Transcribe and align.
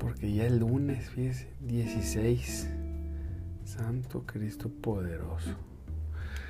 Porque 0.00 0.32
ya 0.32 0.46
es 0.46 0.52
lunes, 0.52 1.10
fíjese, 1.10 1.46
16. 1.60 2.68
Santo 3.64 4.24
Cristo 4.26 4.68
poderoso. 4.68 5.54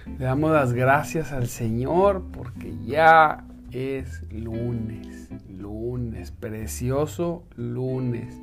Le 0.07 0.25
damos 0.25 0.53
las 0.53 0.73
gracias 0.73 1.33
al 1.33 1.49
Señor 1.49 2.23
porque 2.33 2.73
ya 2.87 3.45
es 3.73 4.25
lunes. 4.31 5.29
Lunes, 5.49 6.31
precioso 6.31 7.45
lunes. 7.57 8.41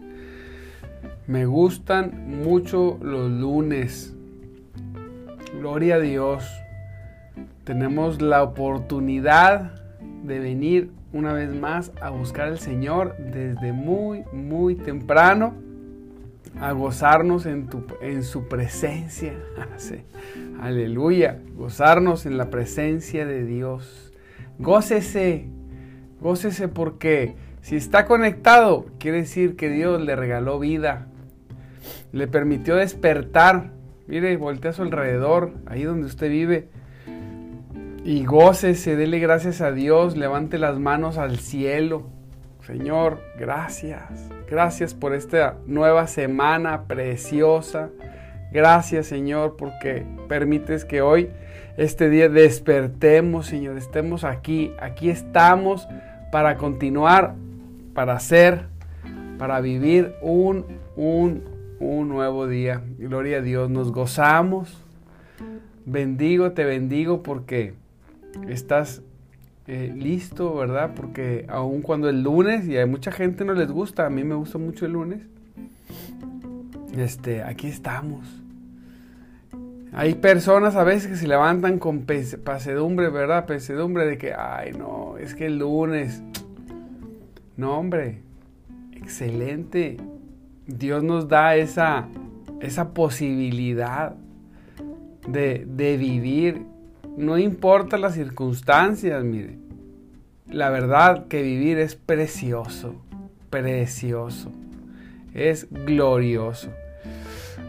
Me 1.26 1.46
gustan 1.46 2.44
mucho 2.44 3.00
los 3.02 3.32
lunes. 3.32 4.14
Gloria 5.54 5.96
a 5.96 6.00
Dios. 6.00 6.46
Tenemos 7.64 8.22
la 8.22 8.44
oportunidad 8.44 9.82
de 10.24 10.40
venir 10.40 10.92
una 11.14 11.34
vez 11.34 11.54
más 11.54 11.92
a 12.02 12.10
buscar 12.10 12.48
al 12.48 12.60
Señor 12.60 13.16
desde 13.18 13.72
muy, 13.72 14.24
muy 14.34 14.76
temprano, 14.76 15.54
a 16.60 16.72
gozarnos 16.72 17.46
en, 17.46 17.68
tu, 17.68 17.86
en 18.02 18.24
su 18.24 18.48
presencia. 18.48 19.34
Aleluya, 20.62 21.40
gozarnos 21.56 22.26
en 22.26 22.38
la 22.38 22.50
presencia 22.50 23.26
de 23.26 23.46
Dios. 23.46 24.12
Gócese, 24.60 25.48
gócese 26.20 26.68
porque 26.68 27.36
si 27.62 27.76
está 27.76 28.06
conectado, 28.06 28.88
quiere 28.98 29.20
decir 29.20 29.56
que 29.56 29.70
Dios 29.70 30.02
le 30.02 30.16
regaló 30.16 30.58
vida, 30.58 31.08
le 32.12 32.28
permitió 32.28 32.76
despertar. 32.76 33.72
Mire, 34.08 34.36
voltea 34.38 34.72
a 34.72 34.74
su 34.74 34.84
alrededor, 34.84 35.54
ahí 35.66 35.84
donde 35.84 36.08
usted 36.08 36.30
vive 36.30 36.70
y 38.08 38.24
gócese, 38.24 38.96
dele 38.96 39.20
gracias 39.20 39.60
a 39.60 39.74
Dios, 39.74 40.16
levante 40.16 40.58
las 40.58 40.80
manos 40.80 41.18
al 41.18 41.40
cielo. 41.40 42.08
Señor, 42.66 43.20
gracias. 43.38 44.30
Gracias 44.50 44.94
por 44.94 45.14
esta 45.14 45.58
nueva 45.66 46.08
semana 46.08 46.84
preciosa. 46.84 47.90
Gracias, 48.54 49.08
Señor, 49.08 49.58
porque 49.58 50.06
permites 50.30 50.86
que 50.86 51.02
hoy, 51.02 51.32
este 51.76 52.10
día, 52.10 52.30
despertemos, 52.30 53.48
Señor. 53.48 53.76
Estemos 53.76 54.24
aquí. 54.24 54.72
Aquí 54.80 55.10
estamos 55.10 55.86
para 56.32 56.56
continuar, 56.56 57.36
para 57.94 58.14
hacer, 58.14 58.68
para 59.38 59.60
vivir 59.60 60.16
un, 60.22 60.66
un, 60.96 61.44
un 61.82 62.08
nuevo 62.08 62.48
día. 62.48 62.82
Gloria 62.98 63.40
a 63.40 63.42
Dios. 63.42 63.70
Nos 63.70 63.92
gozamos. 63.92 64.82
Bendigo, 65.86 66.54
te 66.54 66.64
bendigo 66.64 67.22
porque 67.22 67.74
estás 68.48 69.02
eh, 69.68 69.94
listo, 69.96 70.56
¿verdad? 70.56 70.92
Porque 70.96 71.46
aun 71.50 71.82
cuando 71.82 72.08
el 72.08 72.24
lunes, 72.24 72.66
y 72.68 72.78
a 72.78 72.86
mucha 72.86 73.12
gente 73.12 73.44
no 73.44 73.54
les 73.54 73.70
gusta, 73.70 74.06
a 74.06 74.10
mí 74.10 74.24
me 74.24 74.36
gusta 74.36 74.58
mucho 74.58 74.86
el 74.86 74.94
lunes, 74.94 75.22
este, 76.96 77.44
aquí 77.44 77.68
estamos. 77.68 78.26
Hay 79.92 80.16
personas 80.16 80.76
a 80.76 80.84
veces 80.84 81.08
que 81.08 81.16
se 81.18 81.28
levantan 81.28 81.80
con 81.80 82.06
pasedumbre, 82.44 83.10
¿verdad? 83.10 83.46
Pesedumbre 83.46 84.06
de 84.06 84.18
que, 84.18 84.34
ay, 84.34 84.72
no, 84.72 85.18
es 85.18 85.36
que 85.36 85.48
el 85.48 85.60
lunes. 85.60 86.22
No, 87.56 87.78
hombre, 87.78 88.22
excelente. 88.94 89.98
Dios 90.66 91.04
nos 91.04 91.28
da 91.28 91.56
esa, 91.56 92.08
esa 92.62 92.94
posibilidad 92.94 94.16
de, 95.28 95.66
de 95.68 95.98
vivir 95.98 96.66
no 97.18 97.40
importa 97.40 97.98
las 97.98 98.14
circunstancias, 98.14 99.24
mire. 99.24 99.58
La 100.50 100.70
verdad 100.70 101.28
que 101.28 101.42
vivir 101.42 101.80
es 101.80 101.96
precioso, 101.96 102.96
precioso. 103.50 104.52
Es 105.34 105.68
glorioso. 105.70 106.70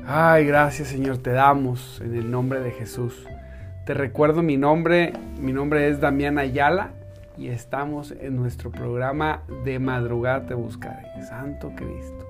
Ay, 0.07 0.47
gracias 0.47 0.89
Señor, 0.89 1.19
te 1.19 1.31
damos 1.31 2.01
en 2.05 2.15
el 2.15 2.31
nombre 2.31 2.61
de 2.61 2.71
Jesús. 2.73 3.27
Te 3.87 3.95
recuerdo 3.95 4.43
mi 4.43 4.59
nombre, 4.59 5.15
mi 5.41 5.53
nombre 5.53 5.89
es 5.89 5.99
Damián 5.99 6.39
Ayala 6.39 6.93
y 7.39 7.49
estamos 7.49 8.13
en 8.21 8.37
nuestro 8.37 8.71
programa 8.71 9.43
de 9.65 9.79
madrugada 9.79 10.47
te 10.47 10.55
buscaré. 10.55 11.07
Santo 11.27 11.73
Cristo. 11.75 12.27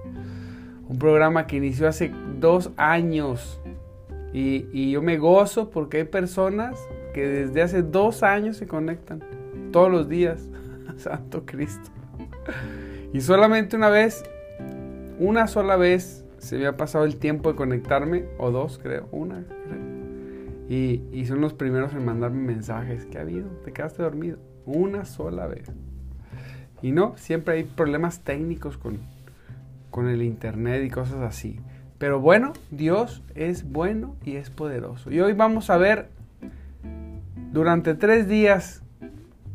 Un 0.88 0.98
programa 0.98 1.46
que 1.48 1.56
inició 1.56 1.88
hace 1.88 2.12
dos 2.38 2.70
años 2.76 3.60
y, 4.32 4.90
yo 4.90 5.02
me 5.02 5.16
gozo 5.18 5.70
porque 5.70 5.98
hay 5.98 6.04
personas 6.04 6.78
que 7.14 7.26
desde 7.26 7.62
hace 7.62 7.82
dos 7.82 8.22
años 8.22 8.56
se 8.56 8.66
conectan 8.66 9.22
todos 9.72 9.90
los 9.90 10.08
días. 10.08 10.48
Santo 10.96 11.44
Cristo. 11.46 11.90
Y 13.12 13.20
solamente 13.20 13.76
una 13.76 13.88
vez, 13.88 14.24
una 15.18 15.46
sola 15.46 15.76
vez 15.76 16.24
se 16.38 16.58
me 16.58 16.66
ha 16.66 16.76
pasado 16.76 17.04
el 17.04 17.16
tiempo 17.16 17.50
de 17.50 17.56
conectarme, 17.56 18.26
o 18.38 18.50
dos 18.50 18.78
creo, 18.82 19.08
una 19.12 19.44
creo. 19.44 19.88
Y, 20.68 21.02
y 21.12 21.24
son 21.26 21.40
los 21.40 21.54
primeros 21.54 21.94
en 21.94 22.04
mandarme 22.04 22.42
mensajes. 22.42 23.06
¿Qué 23.06 23.18
ha 23.18 23.22
habido? 23.22 23.48
¿Te 23.64 23.72
quedaste 23.72 24.02
dormido? 24.02 24.38
Una 24.66 25.04
sola 25.04 25.46
vez. 25.46 25.70
Y 26.82 26.92
no, 26.92 27.16
siempre 27.16 27.54
hay 27.54 27.64
problemas 27.64 28.20
técnicos 28.20 28.76
con, 28.76 28.98
con 29.90 30.08
el 30.08 30.22
internet 30.22 30.84
y 30.84 30.90
cosas 30.90 31.22
así. 31.22 31.58
Pero 31.98 32.20
bueno, 32.20 32.52
Dios 32.70 33.22
es 33.34 33.68
bueno 33.68 34.14
y 34.24 34.36
es 34.36 34.50
poderoso. 34.50 35.10
Y 35.10 35.20
hoy 35.20 35.32
vamos 35.32 35.68
a 35.68 35.76
ver 35.76 36.08
durante 37.52 37.94
tres 37.94 38.28
días, 38.28 38.82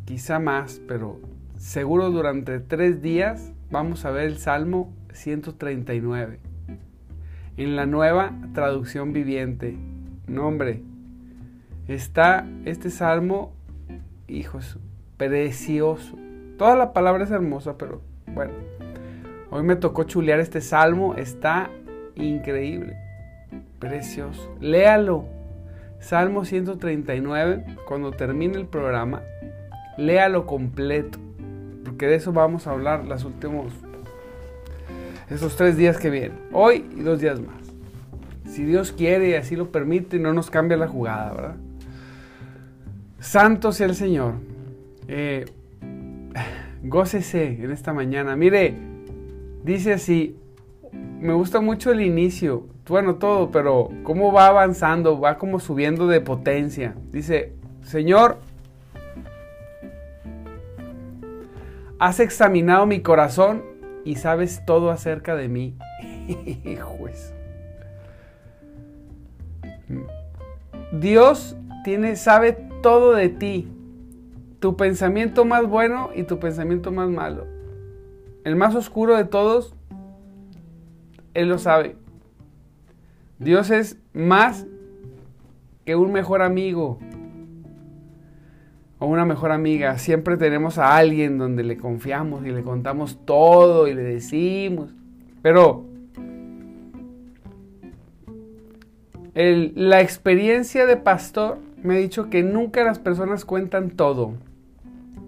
quizá 0.04 0.38
más, 0.38 0.80
pero 0.86 1.20
seguro 1.56 2.10
durante 2.10 2.60
tres 2.60 3.00
días 3.00 3.52
vamos 3.70 4.04
a 4.04 4.10
ver 4.10 4.24
el 4.24 4.36
Salmo 4.36 4.92
139 5.12 6.38
en 7.56 7.76
la 7.76 7.86
nueva 7.86 8.32
traducción 8.52 9.12
viviente. 9.14 9.78
Nombre, 10.26 10.82
está 11.88 12.46
este 12.66 12.90
salmo, 12.90 13.54
hijos, 14.28 14.78
precioso. 15.16 16.16
Toda 16.58 16.76
la 16.76 16.92
palabra 16.92 17.24
es 17.24 17.30
hermosa, 17.30 17.78
pero 17.78 18.02
bueno, 18.26 18.52
hoy 19.50 19.62
me 19.62 19.76
tocó 19.76 20.04
chulear 20.04 20.40
este 20.40 20.60
salmo, 20.60 21.14
está 21.14 21.70
increíble, 22.16 22.96
precioso. 23.78 24.56
Léalo, 24.60 25.26
Salmo 26.00 26.44
139, 26.44 27.64
cuando 27.86 28.12
termine 28.12 28.56
el 28.56 28.66
programa, 28.66 29.22
léalo 29.96 30.46
completo, 30.46 31.18
porque 31.84 32.06
de 32.06 32.16
eso 32.16 32.32
vamos 32.32 32.66
a 32.66 32.72
hablar 32.72 33.04
los 33.04 33.24
últimos, 33.24 33.72
esos 35.30 35.56
tres 35.56 35.76
días 35.76 35.98
que 35.98 36.10
vienen, 36.10 36.38
hoy 36.52 36.84
y 36.96 37.00
dos 37.00 37.20
días 37.20 37.40
más. 37.40 37.56
Si 38.46 38.64
Dios 38.64 38.92
quiere 38.92 39.30
y 39.30 39.34
así 39.34 39.56
lo 39.56 39.72
permite, 39.72 40.18
no 40.18 40.32
nos 40.32 40.50
cambia 40.50 40.76
la 40.76 40.86
jugada, 40.86 41.32
¿verdad? 41.32 41.56
Santo 43.18 43.72
sea 43.72 43.86
el 43.86 43.94
Señor. 43.94 44.34
Eh, 45.08 45.46
gócese 46.82 47.64
en 47.64 47.70
esta 47.70 47.92
mañana. 47.94 48.36
Mire, 48.36 48.74
dice 49.64 49.94
así, 49.94 50.36
me 51.20 51.32
gusta 51.32 51.60
mucho 51.60 51.92
el 51.92 52.00
inicio 52.00 52.68
bueno, 52.88 53.14
todo, 53.16 53.50
pero 53.50 53.90
cómo 54.02 54.30
va 54.32 54.48
avanzando, 54.48 55.18
va 55.18 55.38
como 55.38 55.58
subiendo 55.58 56.06
de 56.06 56.20
potencia. 56.20 56.94
Dice, 57.10 57.54
Señor, 57.82 58.36
has 61.98 62.20
examinado 62.20 62.84
mi 62.84 63.00
corazón 63.00 63.64
y 64.04 64.16
sabes 64.16 64.66
todo 64.66 64.90
acerca 64.90 65.34
de 65.34 65.48
mí. 65.48 65.78
Dios 70.92 71.56
tiene, 71.84 72.16
sabe 72.16 72.52
todo 72.82 73.14
de 73.14 73.30
ti. 73.30 73.70
Tu 74.60 74.76
pensamiento 74.76 75.46
más 75.46 75.66
bueno 75.66 76.10
y 76.14 76.24
tu 76.24 76.38
pensamiento 76.38 76.92
más 76.92 77.08
malo. 77.08 77.46
El 78.44 78.56
más 78.56 78.74
oscuro 78.74 79.16
de 79.16 79.24
todos, 79.24 79.74
él 81.34 81.48
lo 81.48 81.58
sabe. 81.58 81.96
Dios 83.38 83.70
es 83.70 83.98
más 84.12 84.66
que 85.84 85.96
un 85.96 86.12
mejor 86.12 86.40
amigo 86.42 86.98
o 88.98 89.06
una 89.06 89.24
mejor 89.24 89.50
amiga. 89.50 89.98
Siempre 89.98 90.36
tenemos 90.36 90.78
a 90.78 90.96
alguien 90.96 91.36
donde 91.36 91.64
le 91.64 91.76
confiamos 91.76 92.46
y 92.46 92.50
le 92.50 92.62
contamos 92.62 93.18
todo 93.24 93.88
y 93.88 93.94
le 93.94 94.02
decimos. 94.02 94.94
Pero 95.42 95.84
la 99.34 100.00
experiencia 100.00 100.86
de 100.86 100.96
pastor 100.96 101.58
me 101.82 101.96
ha 101.96 101.98
dicho 101.98 102.30
que 102.30 102.42
nunca 102.42 102.84
las 102.84 102.98
personas 102.98 103.44
cuentan 103.44 103.90
todo. 103.90 104.34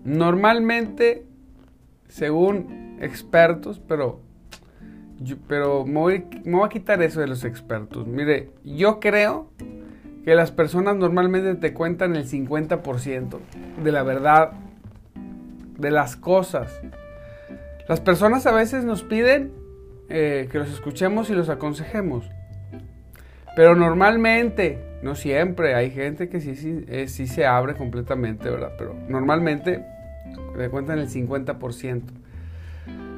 Normalmente, 0.04 1.26
según 2.08 2.96
expertos, 3.00 3.82
pero 3.86 4.20
pero 5.48 5.84
me 5.84 6.00
voy, 6.00 6.64
a 6.64 6.68
quitar 6.68 7.02
eso 7.02 7.20
de 7.20 7.26
los 7.26 7.44
expertos. 7.44 8.06
Mire, 8.06 8.50
yo 8.64 9.00
creo 9.00 9.50
que 10.24 10.34
las 10.34 10.50
personas 10.50 10.96
normalmente 10.96 11.54
te 11.54 11.72
cuentan 11.72 12.16
el 12.16 12.28
50% 12.28 13.38
de 13.82 13.92
la 13.92 14.02
verdad, 14.02 14.52
de 15.78 15.90
las 15.90 16.16
cosas. 16.16 16.80
Las 17.88 18.00
personas 18.00 18.46
a 18.46 18.52
veces 18.52 18.84
nos 18.84 19.02
piden 19.02 19.52
eh, 20.08 20.48
que 20.50 20.58
los 20.58 20.70
escuchemos 20.72 21.30
y 21.30 21.34
los 21.34 21.48
aconsejemos. 21.48 22.28
Pero 23.54 23.74
normalmente, 23.74 24.78
no 25.02 25.14
siempre, 25.14 25.74
hay 25.74 25.90
gente 25.90 26.28
que 26.28 26.40
sí, 26.40 26.56
sí, 26.56 26.84
eh, 26.88 27.08
sí 27.08 27.26
se 27.26 27.46
abre 27.46 27.74
completamente, 27.74 28.50
¿verdad? 28.50 28.72
Pero 28.76 28.94
normalmente 29.08 29.82
le 30.58 30.68
cuentan 30.68 30.98
el 30.98 31.08
50%. 31.08 32.02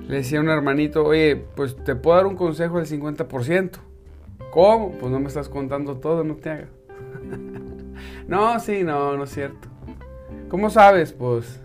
Le 0.08 0.16
decía 0.16 0.38
a 0.38 0.42
un 0.42 0.48
hermanito, 0.48 1.04
oye, 1.04 1.36
pues 1.54 1.76
te 1.84 1.94
puedo 1.94 2.16
dar 2.16 2.26
un 2.26 2.34
consejo 2.34 2.78
del 2.78 2.86
50%. 2.86 3.70
¿Cómo? 4.50 4.92
Pues 4.92 5.12
no 5.12 5.20
me 5.20 5.28
estás 5.28 5.48
contando 5.48 5.98
todo, 5.98 6.24
no 6.24 6.34
te 6.34 6.50
hagas. 6.50 6.70
no, 8.26 8.58
sí, 8.58 8.82
no, 8.82 9.16
no 9.16 9.24
es 9.24 9.30
cierto. 9.30 9.68
¿Cómo 10.48 10.70
sabes? 10.70 11.12
Pues, 11.12 11.60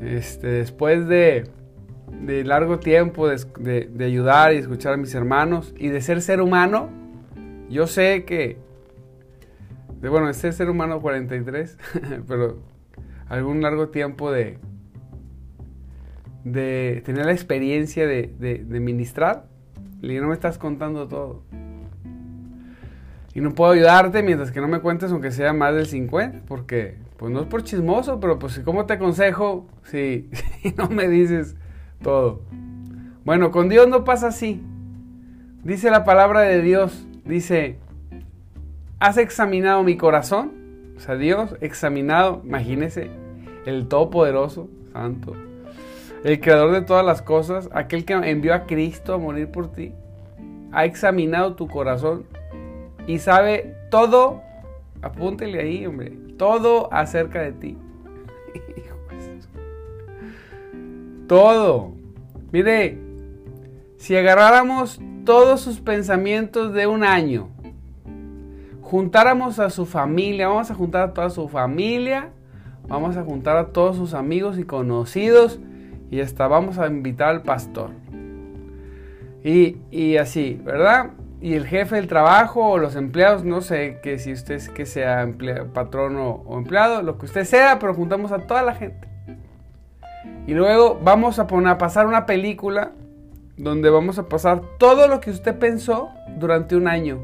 este, 0.00 0.46
después 0.46 1.08
de 1.08 1.50
de 2.10 2.44
largo 2.44 2.78
tiempo 2.78 3.28
de, 3.28 4.04
ayudar 4.04 4.52
y 4.52 4.56
escuchar 4.56 4.94
a 4.94 4.96
mis 4.96 5.14
hermanos 5.14 5.74
y 5.76 5.88
de 5.88 6.00
ser 6.00 6.22
ser 6.22 6.40
humano, 6.40 6.88
yo 7.68 7.86
sé 7.86 8.24
que, 8.24 8.56
de, 10.00 10.08
bueno, 10.08 10.26
de 10.26 10.34
ser 10.34 10.52
ser 10.52 10.70
humano 10.70 11.00
43, 11.00 11.78
pero 12.28 12.58
algún 13.28 13.62
largo 13.62 13.88
tiempo 13.88 14.30
de, 14.30 14.58
de 16.52 17.02
tener 17.04 17.26
la 17.26 17.32
experiencia 17.32 18.06
de, 18.06 18.32
de, 18.38 18.80
ministrar, 18.80 19.46
y 20.02 20.14
no 20.14 20.28
me 20.28 20.34
estás 20.34 20.58
contando 20.58 21.08
todo. 21.08 21.42
Y 23.34 23.40
no 23.40 23.54
puedo 23.54 23.72
ayudarte 23.72 24.22
mientras 24.22 24.50
que 24.50 24.60
no 24.60 24.68
me 24.68 24.80
cuentes 24.80 25.12
aunque 25.12 25.30
sea 25.30 25.52
más 25.52 25.74
del 25.74 25.86
50, 25.86 26.46
porque 26.46 26.96
pues 27.16 27.32
no 27.32 27.40
es 27.40 27.46
por 27.46 27.62
chismoso, 27.62 28.20
pero 28.20 28.38
pues 28.38 28.60
¿cómo 28.64 28.86
te 28.86 28.94
aconsejo 28.94 29.66
si, 29.84 30.28
si 30.62 30.72
no 30.76 30.88
me 30.88 31.08
dices 31.08 31.56
todo. 32.02 32.42
Bueno, 33.24 33.50
con 33.50 33.68
Dios 33.68 33.88
no 33.88 34.04
pasa 34.04 34.28
así. 34.28 34.62
Dice 35.62 35.90
la 35.90 36.04
palabra 36.04 36.40
de 36.40 36.62
Dios, 36.62 37.06
dice, 37.24 37.78
¿has 39.00 39.18
examinado 39.18 39.82
mi 39.82 39.96
corazón? 39.96 40.52
O 40.96 41.00
sea, 41.00 41.16
Dios 41.16 41.56
examinado, 41.60 42.42
imagínese, 42.44 43.10
el 43.66 43.86
Todopoderoso, 43.86 44.68
Santo, 44.92 45.34
el 46.24 46.40
Creador 46.40 46.72
de 46.72 46.82
todas 46.82 47.04
las 47.04 47.22
cosas, 47.22 47.68
aquel 47.72 48.04
que 48.04 48.14
envió 48.14 48.54
a 48.54 48.66
Cristo 48.66 49.14
a 49.14 49.18
morir 49.18 49.48
por 49.48 49.72
ti, 49.72 49.92
ha 50.72 50.84
examinado 50.84 51.54
tu 51.54 51.68
corazón 51.68 52.24
y 53.06 53.18
sabe 53.18 53.74
todo, 53.90 54.42
apúntele 55.00 55.60
ahí, 55.60 55.86
hombre, 55.86 56.12
todo 56.36 56.92
acerca 56.92 57.40
de 57.42 57.52
ti. 57.52 57.78
Todo. 61.26 61.92
Mire, 62.52 62.98
si 63.98 64.16
agarráramos 64.16 64.98
todos 65.26 65.60
sus 65.60 65.78
pensamientos 65.78 66.72
de 66.72 66.86
un 66.86 67.04
año, 67.04 67.50
juntáramos 68.80 69.58
a 69.58 69.68
su 69.68 69.84
familia, 69.84 70.48
vamos 70.48 70.70
a 70.70 70.74
juntar 70.74 71.02
a 71.02 71.12
toda 71.12 71.28
su 71.28 71.46
familia, 71.48 72.30
vamos 72.88 73.18
a 73.18 73.24
juntar 73.24 73.58
a 73.58 73.66
todos 73.72 73.96
sus 73.96 74.14
amigos 74.14 74.58
y 74.58 74.64
conocidos 74.64 75.60
y 76.10 76.20
hasta 76.20 76.48
vamos 76.48 76.78
a 76.78 76.86
invitar 76.86 77.28
al 77.28 77.42
pastor. 77.42 77.90
Y, 79.44 80.16
así, 80.16 80.60
¿verdad? 80.62 81.10
Y 81.40 81.54
el 81.54 81.66
jefe 81.66 81.96
del 81.96 82.06
trabajo 82.06 82.70
o 82.70 82.78
los 82.78 82.96
empleados, 82.96 83.44
no 83.44 83.60
sé 83.60 84.00
que 84.02 84.18
si 84.18 84.32
usted 84.32 84.56
es 84.56 84.68
que 84.68 84.84
sea 84.84 85.26
patrón 85.72 86.16
o 86.18 86.58
empleado, 86.58 87.02
lo 87.02 87.16
que 87.18 87.26
usted 87.26 87.44
sea, 87.44 87.78
pero 87.78 87.94
juntamos 87.94 88.32
a 88.32 88.40
toda 88.40 88.62
la 88.62 88.74
gente. 88.74 89.08
Y 90.48 90.54
luego 90.54 90.98
vamos 91.02 91.38
a, 91.38 91.46
poner, 91.46 91.68
a 91.68 91.78
pasar 91.78 92.06
una 92.06 92.24
película 92.24 92.92
donde 93.58 93.90
vamos 93.90 94.18
a 94.18 94.30
pasar 94.30 94.62
todo 94.78 95.06
lo 95.06 95.20
que 95.20 95.30
usted 95.30 95.58
pensó 95.58 96.08
durante 96.38 96.74
un 96.74 96.88
año. 96.88 97.18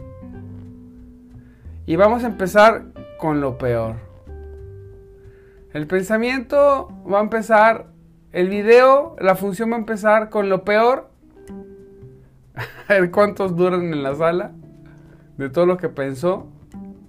Y 1.86 1.96
vamos 1.96 2.22
a 2.22 2.26
empezar 2.26 2.84
con 3.18 3.40
lo 3.40 3.56
peor. 3.56 3.94
El 5.72 5.86
pensamiento 5.86 6.92
va 7.10 7.20
a 7.20 7.22
empezar, 7.22 7.86
el 8.34 8.48
video, 8.48 9.14
la 9.20 9.36
función 9.36 9.70
va 9.70 9.76
a 9.76 9.78
empezar 9.78 10.28
con 10.28 10.48
lo 10.48 10.64
peor. 10.64 11.08
A 12.88 12.94
ver 12.94 13.12
cuántos 13.12 13.56
duran 13.56 13.92
en 13.92 14.02
la 14.02 14.16
sala 14.16 14.50
de 15.38 15.48
todo 15.50 15.66
lo 15.66 15.76
que 15.76 15.88
pensó. 15.88 16.48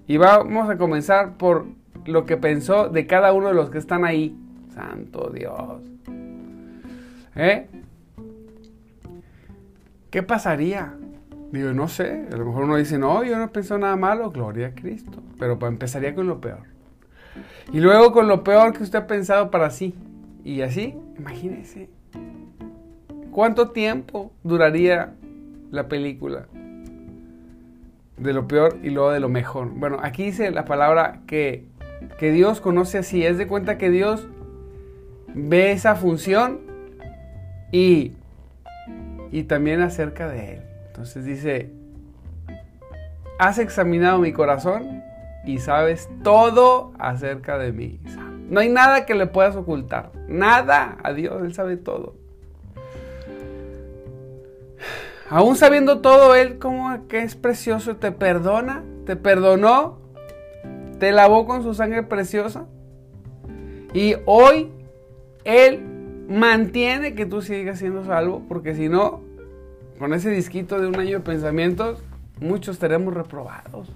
Y 0.06 0.18
vamos 0.18 0.70
a 0.70 0.78
comenzar 0.78 1.36
por 1.36 1.66
lo 2.04 2.26
que 2.26 2.36
pensó 2.36 2.88
de 2.88 3.08
cada 3.08 3.32
uno 3.32 3.48
de 3.48 3.54
los 3.54 3.70
que 3.70 3.78
están 3.78 4.04
ahí. 4.04 4.38
Santo 4.72 5.30
Dios. 5.34 5.82
¿Eh? 7.34 7.66
¿Qué 10.10 10.22
pasaría? 10.22 10.94
Digo, 11.50 11.72
no 11.72 11.88
sé, 11.88 12.28
a 12.32 12.36
lo 12.36 12.46
mejor 12.46 12.64
uno 12.64 12.76
dice, 12.76 12.98
no, 12.98 13.24
yo 13.24 13.36
no 13.36 13.50
pienso 13.50 13.76
nada 13.78 13.96
malo, 13.96 14.30
gloria 14.30 14.68
a 14.68 14.74
Cristo. 14.76 15.20
Pero 15.40 15.58
empezaría 15.66 16.14
con 16.14 16.28
lo 16.28 16.40
peor. 16.40 16.62
Y 17.72 17.80
luego 17.80 18.12
con 18.12 18.28
lo 18.28 18.44
peor 18.44 18.72
que 18.72 18.84
usted 18.84 19.00
ha 19.00 19.06
pensado 19.08 19.50
para 19.50 19.70
sí. 19.70 19.92
Y 20.46 20.62
así, 20.62 20.94
imagínese. 21.18 21.90
¿Cuánto 23.32 23.70
tiempo 23.70 24.30
duraría 24.44 25.14
la 25.72 25.88
película? 25.88 26.46
De 28.16 28.32
lo 28.32 28.46
peor 28.46 28.78
y 28.80 28.90
luego 28.90 29.10
de 29.10 29.18
lo 29.18 29.28
mejor. 29.28 29.70
Bueno, 29.70 29.98
aquí 30.00 30.26
dice 30.26 30.52
la 30.52 30.64
palabra 30.64 31.22
que, 31.26 31.64
que 32.20 32.30
Dios 32.30 32.60
conoce 32.60 32.98
así. 32.98 33.26
Es 33.26 33.38
de 33.38 33.48
cuenta 33.48 33.76
que 33.76 33.90
Dios 33.90 34.28
ve 35.34 35.72
esa 35.72 35.96
función 35.96 36.60
y, 37.72 38.12
y 39.32 39.42
también 39.42 39.80
acerca 39.80 40.28
de 40.28 40.54
Él. 40.54 40.62
Entonces 40.86 41.24
dice, 41.24 41.72
has 43.40 43.58
examinado 43.58 44.20
mi 44.20 44.32
corazón 44.32 45.02
y 45.44 45.58
sabes 45.58 46.08
todo 46.22 46.92
acerca 47.00 47.58
de 47.58 47.72
mí. 47.72 47.98
No 48.48 48.60
hay 48.60 48.68
nada 48.68 49.06
que 49.06 49.14
le 49.14 49.26
puedas 49.26 49.56
ocultar. 49.56 50.12
Nada. 50.28 50.98
A 51.02 51.12
Dios, 51.12 51.42
Él 51.42 51.54
sabe 51.54 51.76
todo. 51.76 52.14
Aún 55.28 55.56
sabiendo 55.56 56.00
todo, 56.00 56.36
Él 56.36 56.58
como 56.58 57.08
que 57.08 57.22
es 57.22 57.34
precioso, 57.34 57.96
te 57.96 58.12
perdona, 58.12 58.84
te 59.06 59.16
perdonó, 59.16 59.98
te 61.00 61.10
lavó 61.10 61.46
con 61.46 61.64
su 61.64 61.74
sangre 61.74 62.04
preciosa. 62.04 62.66
Y 63.92 64.14
hoy 64.24 64.70
Él 65.44 65.82
mantiene 66.28 67.14
que 67.14 67.26
tú 67.26 67.42
sigas 67.42 67.80
siendo 67.80 68.04
salvo, 68.04 68.44
porque 68.48 68.76
si 68.76 68.88
no, 68.88 69.20
con 69.98 70.14
ese 70.14 70.30
disquito 70.30 70.80
de 70.80 70.86
un 70.86 70.98
año 70.98 71.18
de 71.18 71.24
pensamientos, 71.24 72.04
muchos 72.40 72.76
estaremos 72.76 73.12
reprobados. 73.12 73.88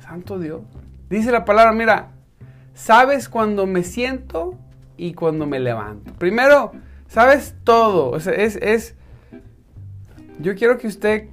Santo 0.00 0.38
Dios. 0.38 0.62
Dice 1.10 1.30
la 1.30 1.44
palabra, 1.44 1.72
mira, 1.72 2.08
sabes 2.74 3.28
cuando 3.28 3.66
me 3.66 3.82
siento 3.82 4.58
y 4.96 5.14
cuando 5.14 5.46
me 5.46 5.60
levanto. 5.60 6.12
Primero, 6.14 6.72
sabes 7.08 7.54
todo. 7.64 8.16
es, 8.16 8.26
es, 8.26 8.94
yo 10.38 10.54
quiero 10.54 10.78
que 10.78 10.86
usted 10.86 11.28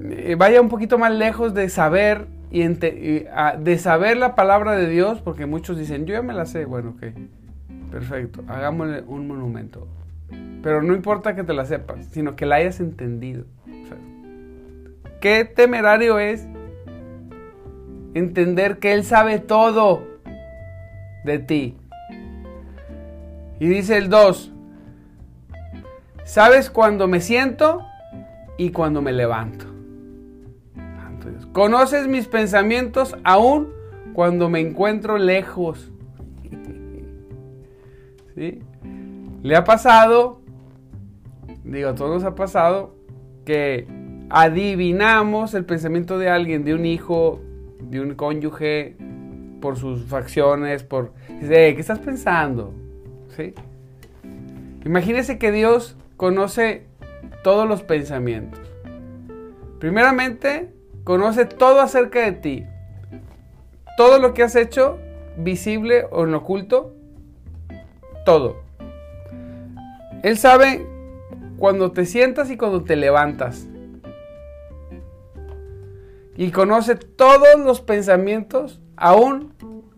eh, 0.00 0.34
vaya 0.36 0.60
un 0.60 0.68
poquito 0.68 0.98
más 0.98 1.12
lejos 1.12 1.54
de 1.54 1.68
saber 1.68 2.26
y, 2.50 3.26
ah, 3.32 3.56
de 3.58 3.78
saber 3.78 4.16
la 4.16 4.36
palabra 4.36 4.76
de 4.76 4.88
Dios, 4.88 5.20
porque 5.20 5.44
muchos 5.44 5.76
dicen, 5.76 6.06
yo 6.06 6.14
ya 6.14 6.22
me 6.22 6.34
la 6.34 6.46
sé. 6.46 6.64
Bueno, 6.64 6.90
ok. 6.90 7.12
Perfecto, 7.90 8.42
hagámosle 8.48 9.02
un 9.02 9.26
monumento. 9.26 9.88
Pero 10.62 10.82
no 10.82 10.94
importa 10.94 11.34
que 11.34 11.44
te 11.44 11.52
la 11.52 11.64
sepas, 11.64 12.06
sino 12.06 12.36
que 12.36 12.46
la 12.46 12.56
hayas 12.56 12.80
entendido. 12.80 13.44
qué 15.20 15.44
temerario 15.44 16.18
es 16.18 16.46
entender 18.14 18.78
que 18.78 18.92
Él 18.92 19.04
sabe 19.04 19.38
todo 19.38 20.13
de 21.24 21.38
ti. 21.38 21.76
Y 23.58 23.68
dice 23.68 23.96
el 23.96 24.08
2, 24.08 24.52
sabes 26.24 26.70
cuando 26.70 27.08
me 27.08 27.20
siento 27.20 27.82
y 28.56 28.70
cuando 28.70 29.02
me 29.02 29.12
levanto. 29.12 29.66
Conoces 31.52 32.08
mis 32.08 32.26
pensamientos 32.26 33.16
aún 33.22 33.68
cuando 34.12 34.48
me 34.48 34.60
encuentro 34.60 35.18
lejos. 35.18 35.90
¿sí? 38.34 38.60
Le 39.42 39.56
ha 39.56 39.64
pasado, 39.64 40.40
digo, 41.62 41.90
a 41.90 41.94
todos 41.94 42.14
nos 42.14 42.24
ha 42.24 42.34
pasado 42.34 42.96
que 43.44 43.86
adivinamos 44.30 45.54
el 45.54 45.64
pensamiento 45.64 46.18
de 46.18 46.28
alguien, 46.28 46.64
de 46.64 46.74
un 46.74 46.86
hijo, 46.86 47.40
de 47.80 48.00
un 48.00 48.14
cónyuge, 48.14 48.96
por 49.64 49.78
sus 49.78 50.04
facciones, 50.04 50.82
por... 50.82 51.12
¿Qué 51.40 51.70
estás 51.78 51.98
pensando? 51.98 52.74
¿Sí? 53.34 53.54
Imagínese 54.84 55.38
que 55.38 55.52
Dios 55.52 55.96
conoce 56.18 56.84
todos 57.42 57.66
los 57.66 57.82
pensamientos. 57.82 58.60
Primeramente, 59.78 60.70
conoce 61.02 61.46
todo 61.46 61.80
acerca 61.80 62.20
de 62.26 62.32
ti. 62.32 62.66
Todo 63.96 64.18
lo 64.18 64.34
que 64.34 64.42
has 64.42 64.54
hecho, 64.54 64.98
visible 65.38 66.04
o 66.10 66.24
en 66.24 66.34
oculto, 66.34 66.92
todo. 68.26 68.60
Él 70.22 70.36
sabe 70.36 70.86
cuando 71.56 71.90
te 71.92 72.04
sientas 72.04 72.50
y 72.50 72.58
cuando 72.58 72.84
te 72.84 72.96
levantas. 72.96 73.66
Y 76.36 76.50
conoce 76.50 76.96
todos 76.96 77.58
los 77.58 77.80
pensamientos, 77.80 78.82
aún 78.96 79.52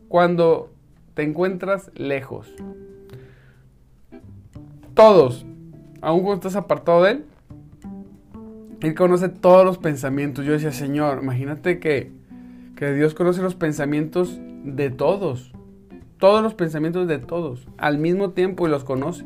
cuando 0.08 0.70
te 1.14 1.22
encuentras 1.22 1.90
lejos. 1.94 2.52
Todos, 4.94 5.46
aún 6.00 6.22
cuando 6.22 6.34
estás 6.46 6.56
apartado 6.56 7.02
de 7.02 7.12
Él. 7.12 7.24
Él 8.80 8.94
conoce 8.94 9.28
todos 9.28 9.64
los 9.64 9.78
pensamientos. 9.78 10.44
Yo 10.44 10.52
decía, 10.52 10.72
Señor, 10.72 11.20
imagínate 11.22 11.78
que, 11.80 12.12
que 12.76 12.92
Dios 12.92 13.14
conoce 13.14 13.42
los 13.42 13.54
pensamientos 13.54 14.38
de 14.64 14.90
todos. 14.90 15.52
Todos 16.18 16.42
los 16.42 16.54
pensamientos 16.54 17.08
de 17.08 17.18
todos. 17.18 17.66
Al 17.78 17.98
mismo 17.98 18.30
tiempo 18.30 18.66
y 18.66 18.70
los 18.70 18.84
conoce. 18.84 19.24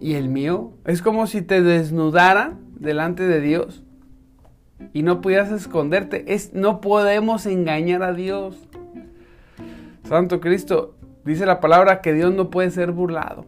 Y 0.00 0.14
el 0.14 0.28
mío 0.28 0.72
es 0.84 1.00
como 1.00 1.26
si 1.28 1.42
te 1.42 1.62
desnudara 1.62 2.58
delante 2.78 3.22
de 3.24 3.40
Dios 3.40 3.84
y 4.92 5.02
no 5.02 5.20
pudieras 5.20 5.50
esconderte. 5.50 6.34
Es, 6.34 6.52
no 6.52 6.80
podemos 6.80 7.46
engañar 7.46 8.02
a 8.02 8.12
Dios. 8.12 8.68
Santo 10.04 10.40
Cristo, 10.40 10.94
dice 11.24 11.46
la 11.46 11.60
palabra 11.60 12.00
que 12.00 12.12
Dios 12.12 12.34
no 12.34 12.50
puede 12.50 12.70
ser 12.70 12.92
burlado. 12.92 13.46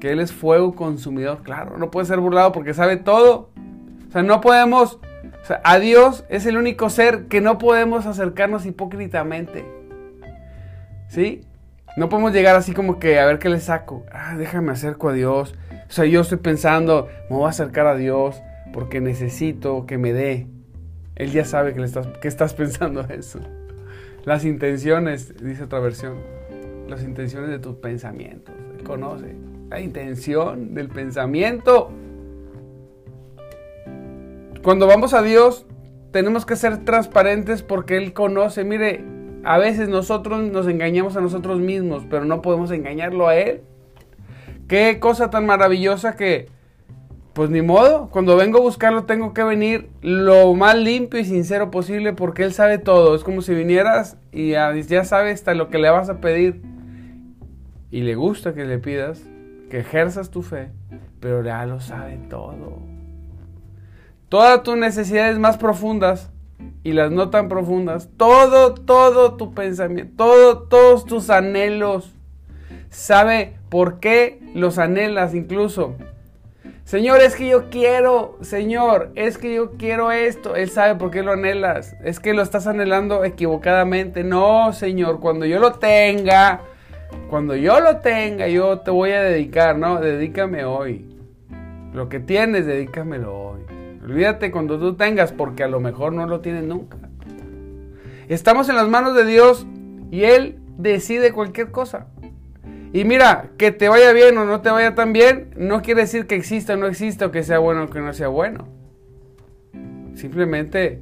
Que 0.00 0.12
Él 0.12 0.20
es 0.20 0.32
fuego 0.32 0.74
consumidor. 0.74 1.42
Claro, 1.42 1.76
no 1.78 1.90
puede 1.90 2.06
ser 2.06 2.20
burlado 2.20 2.52
porque 2.52 2.74
sabe 2.74 2.96
todo. 2.96 3.50
O 4.08 4.12
sea, 4.12 4.22
no 4.22 4.40
podemos, 4.40 4.98
o 5.42 5.46
sea, 5.46 5.60
a 5.64 5.78
Dios 5.78 6.24
es 6.28 6.46
el 6.46 6.56
único 6.56 6.90
ser 6.90 7.26
que 7.26 7.40
no 7.40 7.58
podemos 7.58 8.06
acercarnos 8.06 8.66
hipócritamente. 8.66 9.64
¿Sí? 11.08 11.42
No 11.96 12.08
podemos 12.08 12.32
llegar 12.32 12.54
así 12.54 12.72
como 12.72 12.98
que 12.98 13.18
a 13.18 13.26
ver 13.26 13.38
qué 13.38 13.48
le 13.48 13.60
saco. 13.60 14.04
Ah, 14.12 14.36
déjame 14.36 14.72
acerco 14.72 15.08
a 15.08 15.12
Dios. 15.12 15.54
O 15.88 15.92
sea, 15.92 16.04
yo 16.04 16.20
estoy 16.20 16.38
pensando, 16.38 17.08
me 17.28 17.36
voy 17.36 17.46
a 17.46 17.50
acercar 17.50 17.86
a 17.88 17.96
Dios 17.96 18.40
porque 18.72 19.00
necesito 19.00 19.86
que 19.86 19.98
me 19.98 20.12
dé. 20.12 20.46
Él 21.16 21.32
ya 21.32 21.44
sabe 21.44 21.74
que, 21.74 21.82
estás, 21.82 22.06
que 22.06 22.28
estás 22.28 22.54
pensando 22.54 23.00
eso. 23.08 23.40
Las 24.24 24.44
intenciones, 24.44 25.34
dice 25.42 25.64
otra 25.64 25.80
versión, 25.80 26.16
las 26.88 27.02
intenciones 27.02 27.50
de 27.50 27.58
tus 27.58 27.76
pensamientos. 27.76 28.54
Él 28.76 28.84
conoce 28.84 29.34
la 29.70 29.80
intención 29.80 30.74
del 30.74 30.88
pensamiento. 30.88 31.90
Cuando 34.62 34.86
vamos 34.86 35.14
a 35.14 35.22
Dios, 35.22 35.66
tenemos 36.10 36.44
que 36.44 36.56
ser 36.56 36.84
transparentes 36.84 37.62
porque 37.62 37.96
Él 37.96 38.12
conoce. 38.12 38.64
Mire, 38.64 39.04
a 39.44 39.58
veces 39.58 39.88
nosotros 39.88 40.42
nos 40.42 40.66
engañamos 40.66 41.16
a 41.16 41.20
nosotros 41.20 41.60
mismos, 41.60 42.04
pero 42.10 42.24
no 42.24 42.42
podemos 42.42 42.70
engañarlo 42.72 43.28
a 43.28 43.36
Él. 43.36 43.62
Qué 44.68 44.98
cosa 45.00 45.30
tan 45.30 45.46
maravillosa 45.46 46.16
que, 46.16 46.48
pues 47.32 47.50
ni 47.50 47.62
modo, 47.62 48.08
cuando 48.10 48.36
vengo 48.36 48.58
a 48.58 48.62
buscarlo 48.62 49.04
tengo 49.04 49.32
que 49.32 49.44
venir 49.44 49.90
lo 50.02 50.54
más 50.54 50.76
limpio 50.76 51.20
y 51.20 51.24
sincero 51.24 51.70
posible 51.70 52.12
porque 52.12 52.42
Él 52.42 52.52
sabe 52.52 52.78
todo. 52.78 53.14
Es 53.14 53.24
como 53.24 53.42
si 53.42 53.54
vinieras 53.54 54.16
y 54.32 54.50
ya 54.50 55.04
sabe 55.04 55.30
hasta 55.30 55.54
lo 55.54 55.68
que 55.68 55.78
le 55.78 55.90
vas 55.90 56.08
a 56.08 56.20
pedir. 56.20 56.62
Y 57.90 58.02
le 58.02 58.14
gusta 58.14 58.54
que 58.54 58.64
le 58.64 58.78
pidas, 58.78 59.22
que 59.68 59.80
ejerzas 59.80 60.30
tu 60.30 60.42
fe, 60.42 60.70
pero 61.20 61.42
ya 61.42 61.66
lo 61.66 61.80
sabe 61.80 62.18
todo 62.28 62.90
todas 64.30 64.62
tus 64.62 64.76
necesidades 64.78 65.38
más 65.38 65.58
profundas 65.58 66.30
y 66.82 66.92
las 66.92 67.10
no 67.10 67.28
tan 67.28 67.48
profundas, 67.48 68.08
todo, 68.16 68.74
todo 68.74 69.34
tu 69.34 69.52
pensamiento, 69.52 70.14
todo, 70.16 70.62
todos 70.62 71.04
tus 71.04 71.28
anhelos. 71.28 72.14
Sabe 72.88 73.58
por 73.68 74.00
qué 74.00 74.40
los 74.54 74.78
anhelas 74.78 75.34
incluso. 75.34 75.96
Señor, 76.90 77.20
es 77.20 77.36
que 77.36 77.46
yo 77.46 77.70
quiero, 77.70 78.36
Señor, 78.40 79.12
es 79.14 79.38
que 79.38 79.54
yo 79.54 79.76
quiero 79.78 80.10
esto. 80.10 80.56
Él 80.56 80.70
sabe 80.70 80.96
por 80.96 81.12
qué 81.12 81.22
lo 81.22 81.30
anhelas. 81.30 81.94
Es 82.02 82.18
que 82.18 82.34
lo 82.34 82.42
estás 82.42 82.66
anhelando 82.66 83.24
equivocadamente. 83.24 84.24
No, 84.24 84.72
Señor, 84.72 85.20
cuando 85.20 85.46
yo 85.46 85.60
lo 85.60 85.74
tenga, 85.74 86.62
cuando 87.28 87.54
yo 87.54 87.78
lo 87.78 87.98
tenga, 87.98 88.48
yo 88.48 88.80
te 88.80 88.90
voy 88.90 89.12
a 89.12 89.22
dedicar, 89.22 89.78
¿no? 89.78 90.00
Dedícame 90.00 90.64
hoy. 90.64 91.06
Lo 91.94 92.08
que 92.08 92.18
tienes, 92.18 92.66
dedícamelo 92.66 93.38
hoy. 93.38 93.60
Olvídate 94.02 94.50
cuando 94.50 94.76
tú 94.80 94.96
tengas, 94.96 95.30
porque 95.30 95.62
a 95.62 95.68
lo 95.68 95.78
mejor 95.78 96.12
no 96.12 96.26
lo 96.26 96.40
tienes 96.40 96.64
nunca. 96.64 96.96
Estamos 98.28 98.68
en 98.68 98.74
las 98.74 98.88
manos 98.88 99.14
de 99.14 99.26
Dios 99.26 99.64
y 100.10 100.24
Él 100.24 100.58
decide 100.76 101.32
cualquier 101.32 101.70
cosa. 101.70 102.08
Y 102.92 103.04
mira, 103.04 103.50
que 103.56 103.70
te 103.70 103.88
vaya 103.88 104.12
bien 104.12 104.36
o 104.38 104.44
no 104.44 104.60
te 104.60 104.70
vaya 104.70 104.94
tan 104.94 105.12
bien, 105.12 105.54
no 105.56 105.82
quiere 105.82 106.02
decir 106.02 106.26
que 106.26 106.34
exista 106.34 106.74
o 106.74 106.76
no 106.76 106.86
exista, 106.86 107.26
o 107.26 107.30
que 107.30 107.42
sea 107.42 107.58
bueno 107.58 107.84
o 107.84 107.90
que 107.90 108.00
no 108.00 108.12
sea 108.12 108.28
bueno. 108.28 108.66
Simplemente, 110.14 111.00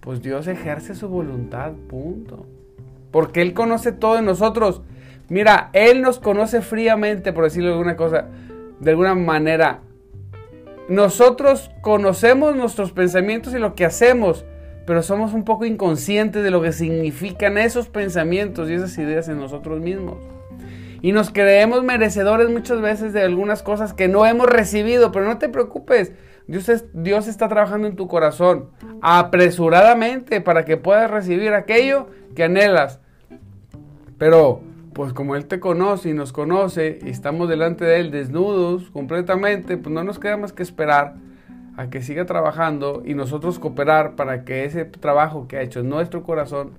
pues 0.00 0.22
Dios 0.22 0.46
ejerce 0.46 0.94
su 0.94 1.08
voluntad, 1.08 1.72
punto. 1.88 2.46
Porque 3.10 3.42
Él 3.42 3.52
conoce 3.52 3.92
todo 3.92 4.16
de 4.16 4.22
nosotros. 4.22 4.82
Mira, 5.28 5.70
Él 5.72 6.00
nos 6.00 6.18
conoce 6.18 6.62
fríamente, 6.62 7.32
por 7.32 7.44
decirlo 7.44 7.68
de 7.68 7.74
alguna 7.74 7.96
cosa, 7.96 8.26
de 8.80 8.90
alguna 8.90 9.14
manera 9.14 9.80
nosotros 10.88 11.72
conocemos 11.80 12.54
nuestros 12.54 12.92
pensamientos 12.92 13.52
y 13.54 13.58
lo 13.58 13.74
que 13.74 13.84
hacemos, 13.84 14.44
pero 14.86 15.02
somos 15.02 15.32
un 15.32 15.44
poco 15.44 15.64
inconscientes 15.64 16.44
de 16.44 16.52
lo 16.52 16.62
que 16.62 16.70
significan 16.70 17.58
esos 17.58 17.88
pensamientos 17.88 18.70
y 18.70 18.74
esas 18.74 18.96
ideas 18.98 19.28
en 19.28 19.40
nosotros 19.40 19.80
mismos. 19.80 20.18
Y 21.06 21.12
nos 21.12 21.30
creemos 21.30 21.84
merecedores 21.84 22.50
muchas 22.50 22.80
veces 22.80 23.12
de 23.12 23.22
algunas 23.22 23.62
cosas 23.62 23.92
que 23.92 24.08
no 24.08 24.26
hemos 24.26 24.48
recibido, 24.48 25.12
pero 25.12 25.24
no 25.24 25.38
te 25.38 25.48
preocupes. 25.48 26.12
Dios, 26.48 26.68
Dios 26.94 27.28
está 27.28 27.46
trabajando 27.46 27.86
en 27.86 27.94
tu 27.94 28.08
corazón 28.08 28.70
apresuradamente 29.02 30.40
para 30.40 30.64
que 30.64 30.76
puedas 30.76 31.08
recibir 31.08 31.52
aquello 31.52 32.08
que 32.34 32.42
anhelas. 32.42 32.98
Pero 34.18 34.62
pues 34.94 35.12
como 35.12 35.36
Él 35.36 35.46
te 35.46 35.60
conoce 35.60 36.08
y 36.08 36.12
nos 36.12 36.32
conoce 36.32 36.98
y 37.00 37.10
estamos 37.10 37.48
delante 37.48 37.84
de 37.84 38.00
Él 38.00 38.10
desnudos 38.10 38.90
completamente, 38.90 39.76
pues 39.76 39.94
no 39.94 40.02
nos 40.02 40.18
queda 40.18 40.36
más 40.36 40.52
que 40.52 40.64
esperar 40.64 41.14
a 41.76 41.88
que 41.88 42.02
siga 42.02 42.26
trabajando 42.26 43.04
y 43.06 43.14
nosotros 43.14 43.60
cooperar 43.60 44.16
para 44.16 44.44
que 44.44 44.64
ese 44.64 44.84
trabajo 44.86 45.46
que 45.46 45.58
ha 45.58 45.62
hecho 45.62 45.78
en 45.78 45.88
nuestro 45.88 46.24
corazón 46.24 46.72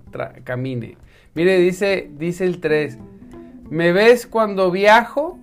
camine. 0.44 0.98
Mire, 1.34 1.60
dice, 1.60 2.10
dice 2.18 2.44
el 2.44 2.60
3, 2.60 2.98
me 3.70 3.92
ves 3.92 4.28
cuando 4.28 4.72
viajo 4.72 5.40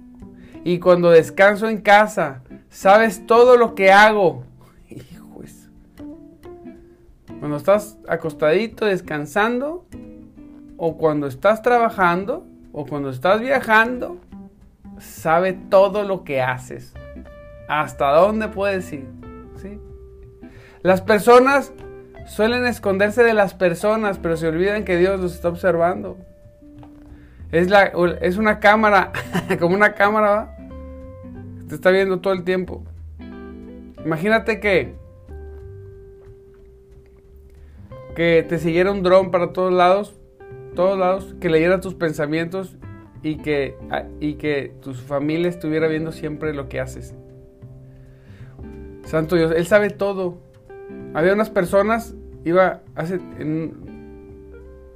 y 0.64 0.78
cuando 0.78 1.10
descanso 1.10 1.68
en 1.68 1.80
casa, 1.80 2.42
sabes 2.68 3.26
todo 3.26 3.56
lo 3.56 3.74
que 3.74 3.92
hago. 3.92 4.44
Hijo 4.88 5.42
Cuando 7.38 7.56
estás 7.56 7.98
acostadito 8.08 8.86
descansando 8.86 9.84
o 10.76 10.96
cuando 10.96 11.26
estás 11.26 11.62
trabajando, 11.62 12.46
o 12.76 12.84
cuando 12.86 13.10
estás 13.10 13.40
viajando, 13.40 14.18
sabe 14.98 15.52
todo 15.52 16.02
lo 16.02 16.24
que 16.24 16.42
haces. 16.42 16.92
Hasta 17.68 18.10
dónde 18.10 18.48
puedes 18.48 18.92
ir. 18.92 19.06
Las 20.82 21.00
personas 21.00 21.72
suelen 22.26 22.66
esconderse 22.66 23.22
de 23.22 23.32
las 23.32 23.54
personas, 23.54 24.18
pero 24.18 24.36
se 24.36 24.48
olvidan 24.48 24.84
que 24.84 24.98
Dios 24.98 25.18
los 25.18 25.34
está 25.34 25.48
observando. 25.48 26.18
Es, 27.52 27.70
la, 27.70 27.92
es 28.20 28.36
una 28.36 28.58
cámara, 28.58 29.12
como 29.60 29.74
una 29.74 29.94
cámara, 29.94 30.56
te 31.68 31.74
está 31.74 31.90
viendo 31.90 32.20
todo 32.20 32.32
el 32.32 32.44
tiempo. 32.44 32.84
Imagínate 34.04 34.60
que, 34.60 34.94
que 38.16 38.44
te 38.48 38.58
siguiera 38.58 38.90
un 38.90 39.02
dron 39.02 39.30
para 39.30 39.52
todos 39.52 39.72
lados 39.72 40.14
todos 40.74 40.98
lados, 40.98 41.34
que 41.40 41.48
leyera 41.48 41.80
tus 41.80 41.94
pensamientos 41.94 42.76
y 43.22 43.36
que, 43.36 43.76
ah, 43.90 44.04
y 44.20 44.34
que 44.34 44.74
tu 44.82 44.94
familia 44.94 45.48
estuviera 45.48 45.88
viendo 45.88 46.12
siempre 46.12 46.52
lo 46.52 46.68
que 46.68 46.80
haces. 46.80 47.14
Santo 49.04 49.36
Dios, 49.36 49.52
Él 49.56 49.66
sabe 49.66 49.90
todo. 49.90 50.38
Había 51.14 51.32
unas 51.32 51.50
personas, 51.50 52.14
iba 52.44 52.82
hace, 52.94 53.20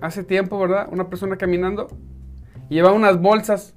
hace 0.00 0.24
tiempo, 0.24 0.58
¿verdad? 0.58 0.88
Una 0.90 1.08
persona 1.08 1.36
caminando, 1.36 1.88
llevaba 2.68 2.94
unas 2.94 3.20
bolsas. 3.20 3.74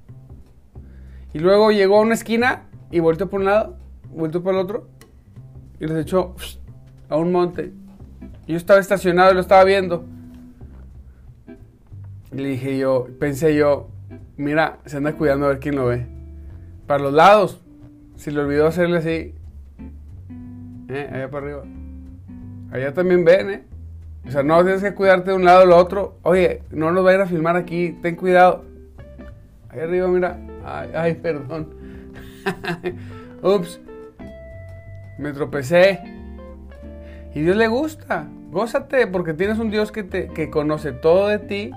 Y 1.33 1.39
luego 1.39 1.71
llegó 1.71 1.97
a 1.97 2.01
una 2.01 2.13
esquina 2.13 2.63
y 2.91 2.99
volteó 2.99 3.29
por 3.29 3.39
un 3.39 3.45
lado, 3.45 3.77
volteó 4.13 4.43
por 4.43 4.53
el 4.53 4.59
otro 4.59 4.87
y 5.79 5.87
les 5.87 5.97
echó 5.97 6.35
a 7.09 7.15
un 7.17 7.31
monte. 7.31 7.71
Yo 8.47 8.57
estaba 8.57 8.79
estacionado 8.79 9.31
y 9.31 9.35
lo 9.35 9.39
estaba 9.39 9.63
viendo. 9.63 10.03
Le 12.31 12.49
dije 12.49 12.77
yo, 12.77 13.07
pensé 13.19 13.55
yo, 13.55 13.89
mira, 14.37 14.79
se 14.85 14.97
anda 14.97 15.13
cuidando 15.13 15.45
a 15.45 15.49
ver 15.49 15.59
quién 15.59 15.75
lo 15.75 15.85
ve. 15.85 16.05
Para 16.87 17.03
los 17.03 17.13
lados, 17.13 17.61
si 18.15 18.31
le 18.31 18.41
olvidó 18.41 18.67
hacerle 18.67 18.97
así, 18.97 19.35
eh, 20.89 21.09
allá 21.11 21.29
para 21.29 21.45
arriba. 21.45 21.63
Allá 22.71 22.93
también 22.93 23.25
ven, 23.25 23.49
¿eh? 23.49 23.63
O 24.27 24.31
sea, 24.31 24.43
no 24.43 24.63
tienes 24.63 24.83
que 24.83 24.93
cuidarte 24.93 25.31
de 25.31 25.35
un 25.35 25.45
lado 25.45 25.59
o 25.59 25.61
del 25.61 25.71
otro. 25.71 26.19
Oye, 26.21 26.63
no 26.69 26.91
nos 26.91 27.03
vayan 27.03 27.21
a 27.21 27.25
filmar 27.25 27.55
aquí, 27.55 27.97
ten 28.01 28.15
cuidado. 28.15 28.65
Ahí 29.71 29.79
arriba, 29.79 30.07
mira. 30.07 30.37
Ay, 30.65 30.89
ay 30.93 31.13
perdón. 31.15 31.73
Ups. 33.41 33.79
Me 35.17 35.31
tropecé. 35.31 35.99
Y 37.33 37.41
Dios 37.41 37.55
le 37.55 37.67
gusta. 37.67 38.27
Gózate 38.51 39.07
porque 39.07 39.33
tienes 39.33 39.59
un 39.59 39.71
Dios 39.71 39.91
que, 39.91 40.03
te, 40.03 40.27
que 40.27 40.49
conoce 40.49 40.91
todo 40.91 41.27
de 41.27 41.39
ti, 41.39 41.71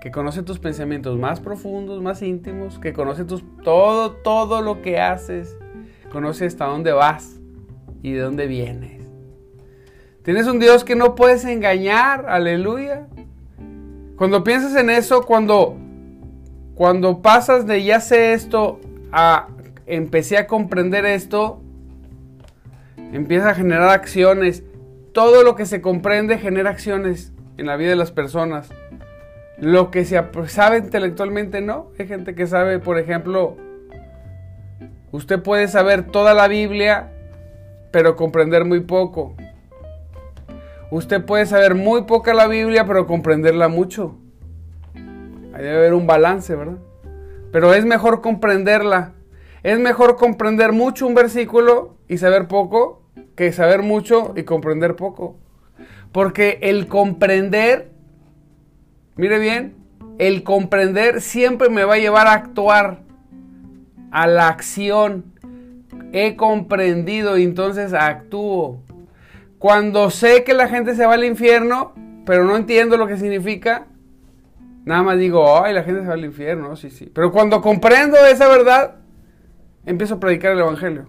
que 0.00 0.10
conoce 0.10 0.42
tus 0.42 0.58
pensamientos 0.58 1.16
más 1.16 1.38
profundos, 1.38 2.02
más 2.02 2.20
íntimos, 2.22 2.80
que 2.80 2.92
conoce 2.92 3.24
tus, 3.24 3.44
todo, 3.62 4.12
todo 4.12 4.60
lo 4.60 4.82
que 4.82 4.98
haces. 4.98 5.56
Conoce 6.10 6.46
hasta 6.46 6.66
dónde 6.66 6.92
vas 6.92 7.40
y 8.02 8.12
de 8.12 8.20
dónde 8.20 8.48
vienes. 8.48 9.06
Tienes 10.22 10.48
un 10.48 10.58
Dios 10.58 10.82
que 10.82 10.96
no 10.96 11.14
puedes 11.14 11.44
engañar, 11.44 12.26
aleluya. 12.28 13.06
Cuando 14.16 14.42
piensas 14.42 14.74
en 14.74 14.90
eso, 14.90 15.22
cuando, 15.22 15.76
cuando 16.76 17.22
pasas 17.22 17.66
de 17.66 17.82
ya 17.82 18.00
sé 18.00 18.34
esto 18.34 18.80
a 19.10 19.48
empecé 19.86 20.36
a 20.36 20.46
comprender 20.46 21.06
esto, 21.06 21.60
empieza 23.12 23.50
a 23.50 23.54
generar 23.54 23.88
acciones. 23.88 24.62
Todo 25.12 25.42
lo 25.42 25.56
que 25.56 25.64
se 25.64 25.80
comprende 25.80 26.38
genera 26.38 26.70
acciones 26.70 27.32
en 27.56 27.66
la 27.66 27.76
vida 27.76 27.90
de 27.90 27.96
las 27.96 28.12
personas. 28.12 28.68
Lo 29.58 29.90
que 29.90 30.04
se 30.04 30.22
sabe 30.48 30.76
intelectualmente 30.78 31.62
no. 31.62 31.88
Hay 31.98 32.06
gente 32.06 32.34
que 32.34 32.46
sabe, 32.46 32.78
por 32.78 32.98
ejemplo, 32.98 33.56
usted 35.12 35.42
puede 35.42 35.68
saber 35.68 36.02
toda 36.02 36.34
la 36.34 36.46
Biblia, 36.46 37.10
pero 37.90 38.16
comprender 38.16 38.66
muy 38.66 38.80
poco. 38.80 39.34
Usted 40.90 41.24
puede 41.24 41.46
saber 41.46 41.74
muy 41.74 42.02
poca 42.02 42.34
la 42.34 42.46
Biblia, 42.46 42.84
pero 42.84 43.06
comprenderla 43.06 43.68
mucho. 43.68 44.18
Debe 45.56 45.76
haber 45.76 45.94
un 45.94 46.06
balance, 46.06 46.54
¿verdad? 46.54 46.78
Pero 47.52 47.74
es 47.74 47.84
mejor 47.84 48.20
comprenderla. 48.20 49.12
Es 49.62 49.78
mejor 49.78 50.16
comprender 50.16 50.72
mucho 50.72 51.06
un 51.06 51.14
versículo 51.14 51.96
y 52.08 52.18
saber 52.18 52.48
poco 52.48 53.02
que 53.36 53.52
saber 53.52 53.82
mucho 53.82 54.32
y 54.36 54.42
comprender 54.42 54.96
poco. 54.96 55.36
Porque 56.12 56.58
el 56.62 56.88
comprender, 56.88 57.90
mire 59.16 59.38
bien, 59.38 59.76
el 60.18 60.42
comprender 60.42 61.20
siempre 61.20 61.68
me 61.68 61.84
va 61.84 61.94
a 61.94 61.98
llevar 61.98 62.26
a 62.26 62.32
actuar, 62.32 63.00
a 64.10 64.26
la 64.26 64.48
acción. 64.48 65.34
He 66.12 66.36
comprendido 66.36 67.36
y 67.36 67.44
entonces 67.44 67.92
actúo. 67.92 68.82
Cuando 69.58 70.10
sé 70.10 70.44
que 70.44 70.54
la 70.54 70.68
gente 70.68 70.94
se 70.94 71.06
va 71.06 71.14
al 71.14 71.24
infierno, 71.24 71.92
pero 72.24 72.44
no 72.44 72.56
entiendo 72.56 72.96
lo 72.96 73.06
que 73.06 73.18
significa, 73.18 73.86
nada 74.86 75.02
más 75.02 75.18
digo, 75.18 75.62
ay, 75.62 75.74
la 75.74 75.82
gente 75.82 76.00
se 76.00 76.06
va 76.06 76.14
al 76.14 76.24
infierno, 76.24 76.74
sí, 76.76 76.88
sí. 76.90 77.10
Pero 77.12 77.30
cuando 77.32 77.60
comprendo 77.60 78.16
esa 78.24 78.48
verdad, 78.48 78.94
empiezo 79.84 80.14
a 80.14 80.20
predicar 80.20 80.52
el 80.52 80.60
Evangelio. 80.60 81.06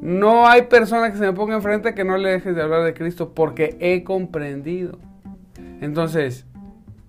No 0.00 0.46
hay 0.46 0.62
persona 0.62 1.10
que 1.10 1.16
se 1.16 1.24
me 1.24 1.32
ponga 1.32 1.54
enfrente 1.54 1.94
que 1.94 2.04
no 2.04 2.18
le 2.18 2.30
dejes 2.30 2.54
de 2.54 2.62
hablar 2.62 2.82
de 2.82 2.92
Cristo 2.92 3.32
porque 3.34 3.76
he 3.80 4.02
comprendido. 4.02 4.98
Entonces, 5.80 6.44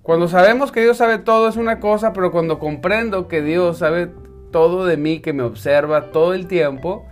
cuando 0.03 0.27
sabemos 0.27 0.71
que 0.71 0.81
Dios 0.81 0.97
sabe 0.97 1.17
todo 1.17 1.49
es 1.49 1.57
una 1.57 1.79
cosa, 1.79 2.13
pero 2.13 2.31
cuando 2.31 2.59
comprendo 2.59 3.27
que 3.27 3.41
Dios 3.41 3.79
sabe 3.79 4.09
todo 4.51 4.85
de 4.85 4.95
mí, 4.95 5.19
que 5.19 5.33
me 5.33 5.43
observa 5.43 6.11
todo 6.11 6.35
el 6.35 6.47
tiempo, 6.47 7.05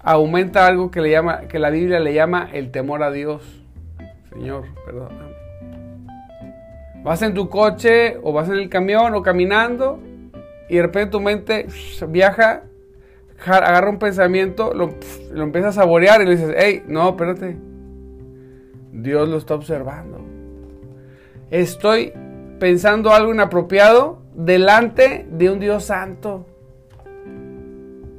aumenta 0.00 0.66
algo 0.66 0.90
que, 0.90 1.00
le 1.00 1.10
llama, 1.10 1.48
que 1.48 1.58
la 1.58 1.70
Biblia 1.70 1.98
le 1.98 2.12
llama 2.12 2.48
el 2.52 2.70
temor 2.70 3.02
a 3.02 3.10
Dios. 3.10 3.42
Señor, 4.32 4.64
perdóname. 4.84 5.31
Vas 7.04 7.22
en 7.22 7.34
tu 7.34 7.48
coche 7.48 8.18
o 8.22 8.32
vas 8.32 8.48
en 8.48 8.54
el 8.54 8.68
camión 8.68 9.14
o 9.14 9.22
caminando 9.22 9.98
y 10.68 10.76
de 10.76 10.82
repente 10.82 11.10
tu 11.10 11.20
mente 11.20 11.66
viaja, 12.08 12.62
agarra 13.44 13.90
un 13.90 13.98
pensamiento, 13.98 14.72
lo, 14.72 14.94
lo 15.32 15.42
empieza 15.42 15.68
a 15.68 15.72
saborear 15.72 16.22
y 16.22 16.24
le 16.24 16.30
dices, 16.30 16.54
hey, 16.56 16.82
no, 16.86 17.10
espérate. 17.10 17.56
Dios 18.92 19.28
lo 19.28 19.36
está 19.36 19.54
observando. 19.54 20.20
Estoy 21.50 22.12
pensando 22.58 23.12
algo 23.12 23.34
inapropiado 23.34 24.22
delante 24.34 25.26
de 25.30 25.50
un 25.50 25.60
Dios 25.60 25.84
santo. 25.84 26.46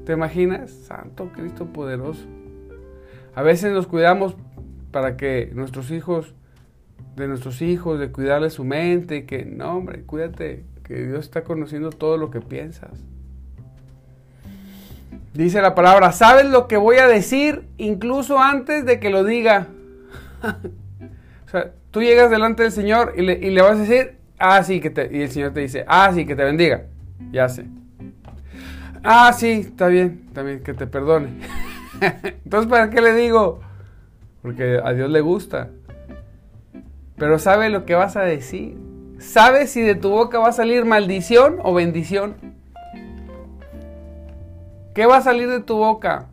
¿Te 0.06 0.14
imaginas? 0.14 0.70
Santo 0.70 1.30
Cristo 1.34 1.68
poderoso. 1.68 2.26
A 3.36 3.42
veces 3.42 3.72
nos 3.72 3.88
cuidamos 3.88 4.36
para 4.92 5.16
que 5.18 5.50
nuestros 5.54 5.92
hijos, 5.92 6.36
de 7.16 7.28
nuestros 7.28 7.62
hijos, 7.62 8.00
de 8.00 8.12
cuidarles 8.12 8.54
su 8.54 8.64
mente, 8.64 9.26
que 9.26 9.46
no, 9.46 9.78
hombre, 9.78 10.04
cuídate, 10.04 10.66
que 10.84 11.06
Dios 11.06 11.26
está 11.26 11.44
conociendo 11.44 11.92
todo 11.92 12.18
lo 12.18 12.32
que 12.32 12.42
piensas. 12.42 12.92
Dice 15.34 15.62
la 15.62 15.74
palabra, 15.74 16.12
¿sabes 16.12 16.46
lo 16.46 16.68
que 16.68 16.78
voy 16.78 16.98
a 16.98 17.08
decir 17.08 17.68
incluso 17.78 18.40
antes 18.40 18.86
de 18.86 19.00
que 19.00 19.10
lo 19.10 19.24
diga? 19.24 19.68
o 21.48 21.50
sea, 21.50 21.72
tú 21.92 22.02
llegas 22.02 22.30
delante 22.30 22.64
del 22.64 22.72
Señor 22.72 23.14
y 23.18 23.22
le, 23.22 23.34
y 23.34 23.50
le 23.50 23.62
vas 23.62 23.78
a 23.78 23.82
decir, 23.82 24.18
ah, 24.38 24.62
sí, 24.64 24.80
que 24.80 24.90
te, 24.90 25.10
y 25.12 25.22
el 25.22 25.32
Señor 25.32 25.54
te 25.54 25.62
dice, 25.62 25.86
ah, 25.88 26.12
sí, 26.14 26.26
que 26.26 26.36
te 26.36 26.44
bendiga. 26.44 26.84
Ya 27.32 27.50
sé. 27.50 27.66
Ah, 29.04 29.34
sí, 29.34 29.52
está 29.52 29.88
bien, 29.88 30.30
también 30.34 30.62
que 30.62 30.74
te 30.74 30.88
perdone. 30.88 31.30
Entonces, 32.46 32.70
¿para 32.70 32.90
qué 32.90 33.02
le 33.02 33.14
digo? 33.14 33.60
Porque 34.42 34.80
a 34.84 34.94
Dios 34.94 35.10
le 35.10 35.22
gusta. 35.22 35.70
Pero 37.18 37.40
sabe 37.40 37.70
lo 37.70 37.86
que 37.86 37.96
vas 37.96 38.16
a 38.16 38.22
decir. 38.22 38.78
Sabe 39.20 39.68
si 39.68 39.82
de 39.82 39.96
tu 39.96 40.10
boca 40.10 40.40
va 40.40 40.50
a 40.50 40.54
salir 40.54 40.86
maldición 40.86 41.58
o 41.64 41.74
bendición. 41.74 42.36
¿Qué 44.94 45.06
va 45.06 45.18
a 45.18 45.22
salir 45.22 45.50
de 45.50 45.62
tu 45.62 45.78
boca? 45.78 46.28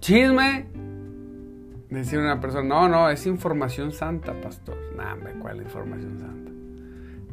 Chisme. 0.00 0.66
Decir 1.90 2.18
una 2.18 2.40
persona, 2.40 2.68
no, 2.68 2.88
no, 2.88 3.10
es 3.10 3.26
información 3.26 3.92
santa, 3.92 4.34
pastor. 4.40 4.76
Nah, 4.96 5.16
¿cuál 5.40 5.58
información 5.58 6.18
santa? 6.18 6.38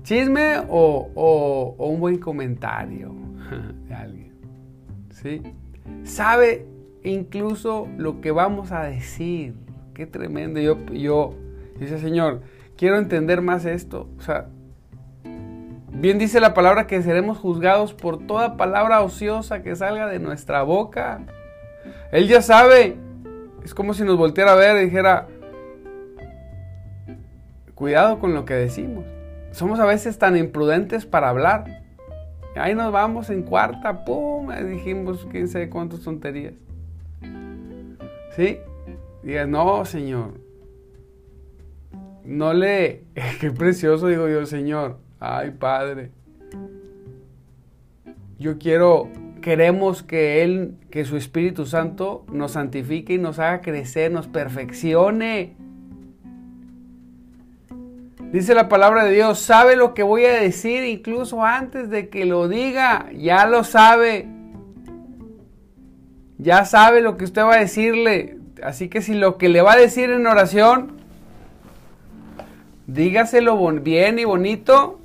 chisme 0.06 0.62
o, 0.70 1.76
un 1.78 2.00
buen 2.00 2.20
comentario 2.20 3.14
de 3.88 3.94
alguien. 3.94 4.34
¿Sí? 5.10 5.42
Sabe 6.04 6.66
incluso 7.04 7.88
lo 7.98 8.22
que 8.22 8.32
vamos 8.32 8.72
a 8.72 8.84
decir. 8.84 9.56
Qué 9.96 10.06
tremendo. 10.06 10.60
Yo, 10.60 10.78
yo, 10.94 11.34
dice 11.80 11.98
Señor, 11.98 12.42
quiero 12.78 12.98
entender 12.98 13.42
más 13.42 13.66
esto. 13.66 14.08
O 14.20 14.22
sea, 14.22 14.50
bien 15.92 16.20
dice 16.20 16.40
la 16.40 16.54
palabra 16.54 16.86
que 16.86 17.02
seremos 17.02 17.40
juzgados 17.40 17.96
por 17.96 18.28
toda 18.28 18.58
palabra 18.58 19.02
ociosa 19.02 19.64
que 19.64 19.76
salga 19.76 20.06
de 20.08 20.20
nuestra 20.20 20.62
boca. 20.62 21.22
Él 22.12 22.28
ya 22.28 22.44
sabe. 22.44 22.98
Es 23.64 23.74
como 23.74 23.96
si 23.96 24.04
nos 24.04 24.16
volteara 24.16 24.52
a 24.52 24.56
ver 24.56 24.78
y 24.78 24.86
dijera, 24.86 25.28
cuidado 27.74 28.20
con 28.20 28.36
lo 28.36 28.46
que 28.46 28.54
decimos 28.54 29.06
somos 29.56 29.80
a 29.80 29.86
veces 29.86 30.20
tan 30.20 30.36
imprudentes 30.36 31.06
para 31.06 31.30
hablar. 31.30 31.82
Ahí 32.58 32.76
nos 32.76 32.92
vamos 32.92 33.30
en 33.30 33.42
cuarta, 33.42 34.04
pum, 34.04 34.50
dijimos 34.70 35.26
quién 35.32 35.48
sabe 35.48 35.70
cuántas 35.70 36.02
tonterías. 36.02 36.54
¿Sí? 38.36 38.60
Diga, 39.26 39.48
no, 39.48 39.84
Señor. 39.86 40.40
No 42.24 42.54
le. 42.54 43.04
Qué 43.42 43.50
precioso, 43.50 44.08
digo 44.08 44.30
yo, 44.30 44.46
Señor. 44.46 45.00
Ay, 45.20 45.50
Padre. 45.50 46.12
Yo 48.38 48.60
quiero, 48.60 49.10
queremos 49.42 50.04
que 50.04 50.44
Él, 50.44 50.76
que 50.92 51.06
su 51.06 51.18
Espíritu 51.18 51.66
Santo 51.66 52.24
nos 52.32 52.52
santifique 52.52 53.14
y 53.14 53.18
nos 53.18 53.40
haga 53.40 53.62
crecer, 53.62 54.12
nos 54.12 54.28
perfeccione. 54.28 55.56
Dice 58.32 58.54
la 58.54 58.70
palabra 58.70 59.06
de 59.06 59.14
Dios, 59.14 59.40
sabe 59.40 59.76
lo 59.76 59.96
que 59.96 60.04
voy 60.04 60.26
a 60.26 60.40
decir 60.40 60.84
incluso 60.84 61.44
antes 61.44 61.90
de 61.90 62.10
que 62.10 62.26
lo 62.26 62.48
diga, 62.48 63.10
ya 63.12 63.48
lo 63.48 63.64
sabe. 63.64 64.28
Ya 66.38 66.64
sabe 66.66 67.02
lo 67.02 67.18
que 67.18 67.24
usted 67.24 67.42
va 67.42 67.56
a 67.56 67.60
decirle. 67.60 68.45
Así 68.64 68.90
que 68.90 69.02
si 69.02 69.14
lo 69.14 69.38
que 69.38 69.50
le 69.50 69.62
va 69.62 69.74
a 69.74 69.78
decir 69.78 70.10
en 70.10 70.26
oración, 70.28 70.94
dígaselo 72.88 73.58
bien 73.82 74.20
y 74.20 74.26
bonito 74.26 75.00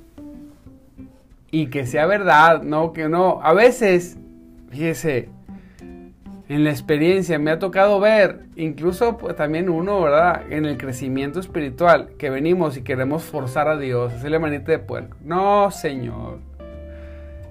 y 1.51 1.67
que 1.67 1.85
sea 1.85 2.05
verdad, 2.05 2.61
no 2.63 2.93
que 2.93 3.09
no. 3.09 3.41
A 3.43 3.53
veces, 3.53 4.17
fíjese, 4.69 5.29
en 6.51 6.63
la 6.63 6.69
experiencia 6.69 7.39
me 7.39 7.51
ha 7.51 7.59
tocado 7.59 7.99
ver, 7.99 8.45
incluso 8.55 9.17
pues, 9.17 9.35
también 9.35 9.69
uno, 9.69 10.01
¿verdad? 10.01 10.43
En 10.49 10.65
el 10.65 10.77
crecimiento 10.77 11.39
espiritual, 11.39 12.09
que 12.17 12.29
venimos 12.29 12.77
y 12.77 12.81
queremos 12.81 13.23
forzar 13.23 13.67
a 13.67 13.77
Dios, 13.77 14.13
hacerle 14.13 14.39
manita 14.39 14.71
de 14.71 14.79
puerco. 14.79 15.15
No, 15.23 15.71
Señor. 15.71 16.39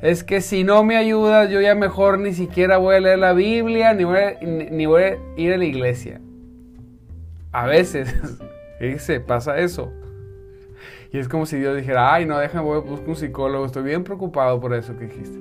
Es 0.03 0.25
que 0.25 0.41
si 0.41 0.65
no 0.65 0.83
me 0.83 0.97
ayudas, 0.97 1.51
yo 1.51 1.61
ya 1.61 1.75
mejor 1.75 2.19
ni 2.19 2.33
siquiera 2.33 2.79
voy 2.79 2.97
a 2.97 3.01
leer 3.01 3.19
la 3.19 3.35
Biblia, 3.35 3.93
ni 3.93 4.05
voy 4.05 4.19
a, 4.19 4.39
ni 4.41 4.87
voy 4.87 5.03
a 5.03 5.19
ir 5.37 5.53
a 5.53 5.59
la 5.59 5.65
iglesia. 5.65 6.21
A 7.53 7.67
veces, 7.67 8.15
se 8.99 9.21
pasa 9.21 9.59
eso. 9.59 9.93
Y 11.13 11.19
es 11.19 11.29
como 11.29 11.45
si 11.45 11.59
Dios 11.59 11.77
dijera, 11.77 12.15
ay, 12.15 12.25
no, 12.25 12.39
déjame, 12.39 12.65
voy 12.65 12.79
a 12.79 12.81
buscar 12.81 13.09
un 13.09 13.17
psicólogo, 13.17 13.67
estoy 13.67 13.83
bien 13.83 14.05
preocupado 14.05 14.61
por 14.61 14.73
eso 14.75 14.97
que 14.97 15.07
dijiste. 15.07 15.39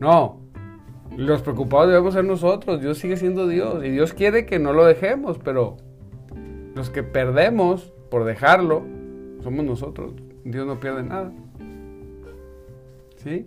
No, 0.00 0.40
los 1.16 1.42
preocupados 1.42 1.88
debemos 1.88 2.14
ser 2.14 2.24
nosotros, 2.24 2.80
Dios 2.80 2.98
sigue 2.98 3.16
siendo 3.16 3.46
Dios 3.46 3.84
y 3.84 3.90
Dios 3.90 4.14
quiere 4.14 4.46
que 4.46 4.58
no 4.58 4.72
lo 4.72 4.86
dejemos, 4.86 5.38
pero 5.38 5.76
los 6.74 6.88
que 6.88 7.02
perdemos 7.02 7.92
por 8.10 8.24
dejarlo 8.24 8.82
somos 9.42 9.64
nosotros. 9.64 10.14
Dios 10.44 10.66
no 10.66 10.80
pierde 10.80 11.02
nada. 11.02 11.32
¿Sí? 13.22 13.46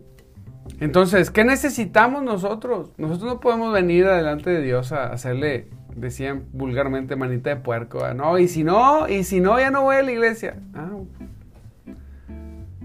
Entonces, 0.79 1.29
¿qué 1.31 1.43
necesitamos 1.43 2.23
nosotros? 2.23 2.91
Nosotros 2.97 3.33
no 3.33 3.39
podemos 3.39 3.73
venir 3.73 4.05
adelante 4.05 4.49
de 4.49 4.61
Dios 4.61 4.91
a 4.91 5.07
hacerle, 5.07 5.67
decían 5.95 6.45
vulgarmente, 6.53 7.15
manita 7.15 7.49
de 7.49 7.57
puerco. 7.57 8.07
No, 8.13 8.37
y 8.37 8.47
si 8.47 8.63
no, 8.63 9.07
y 9.09 9.23
si 9.23 9.39
no, 9.39 9.59
ya 9.59 9.71
no 9.71 9.83
voy 9.83 9.97
a 9.97 10.03
la 10.03 10.11
iglesia. 10.11 10.55
Ah, 10.73 10.89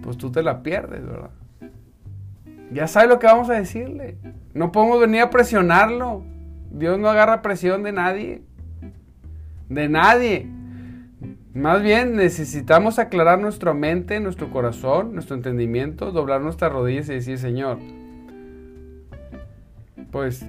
pues 0.03 0.17
tú 0.17 0.33
te 0.33 0.43
la 0.43 0.63
pierdes, 0.63 1.07
¿verdad? 1.07 1.31
Ya 2.73 2.87
sabe 2.87 3.09
lo 3.09 3.19
que 3.19 3.27
vamos 3.27 3.49
a 3.51 3.55
decirle. 3.55 4.17
No 4.55 4.73
podemos 4.73 5.01
venir 5.01 5.23
a 5.23 5.31
presionarlo. 5.31 6.23
Dios 6.71 6.99
no 6.99 7.09
agarra 7.09 7.43
presión 7.43 7.83
de 7.83 7.93
nadie. 7.93 8.43
De 9.69 9.89
nadie. 9.89 10.51
Más 11.55 11.83
bien 11.83 12.15
necesitamos 12.15 12.99
aclarar 12.99 13.39
nuestra 13.41 13.73
mente, 13.73 14.21
nuestro 14.21 14.51
corazón, 14.51 15.15
nuestro 15.15 15.35
entendimiento, 15.35 16.13
doblar 16.13 16.41
nuestras 16.41 16.73
rodillas 16.73 17.09
y 17.09 17.15
decir, 17.15 17.39
Señor, 17.39 17.79
pues 20.13 20.45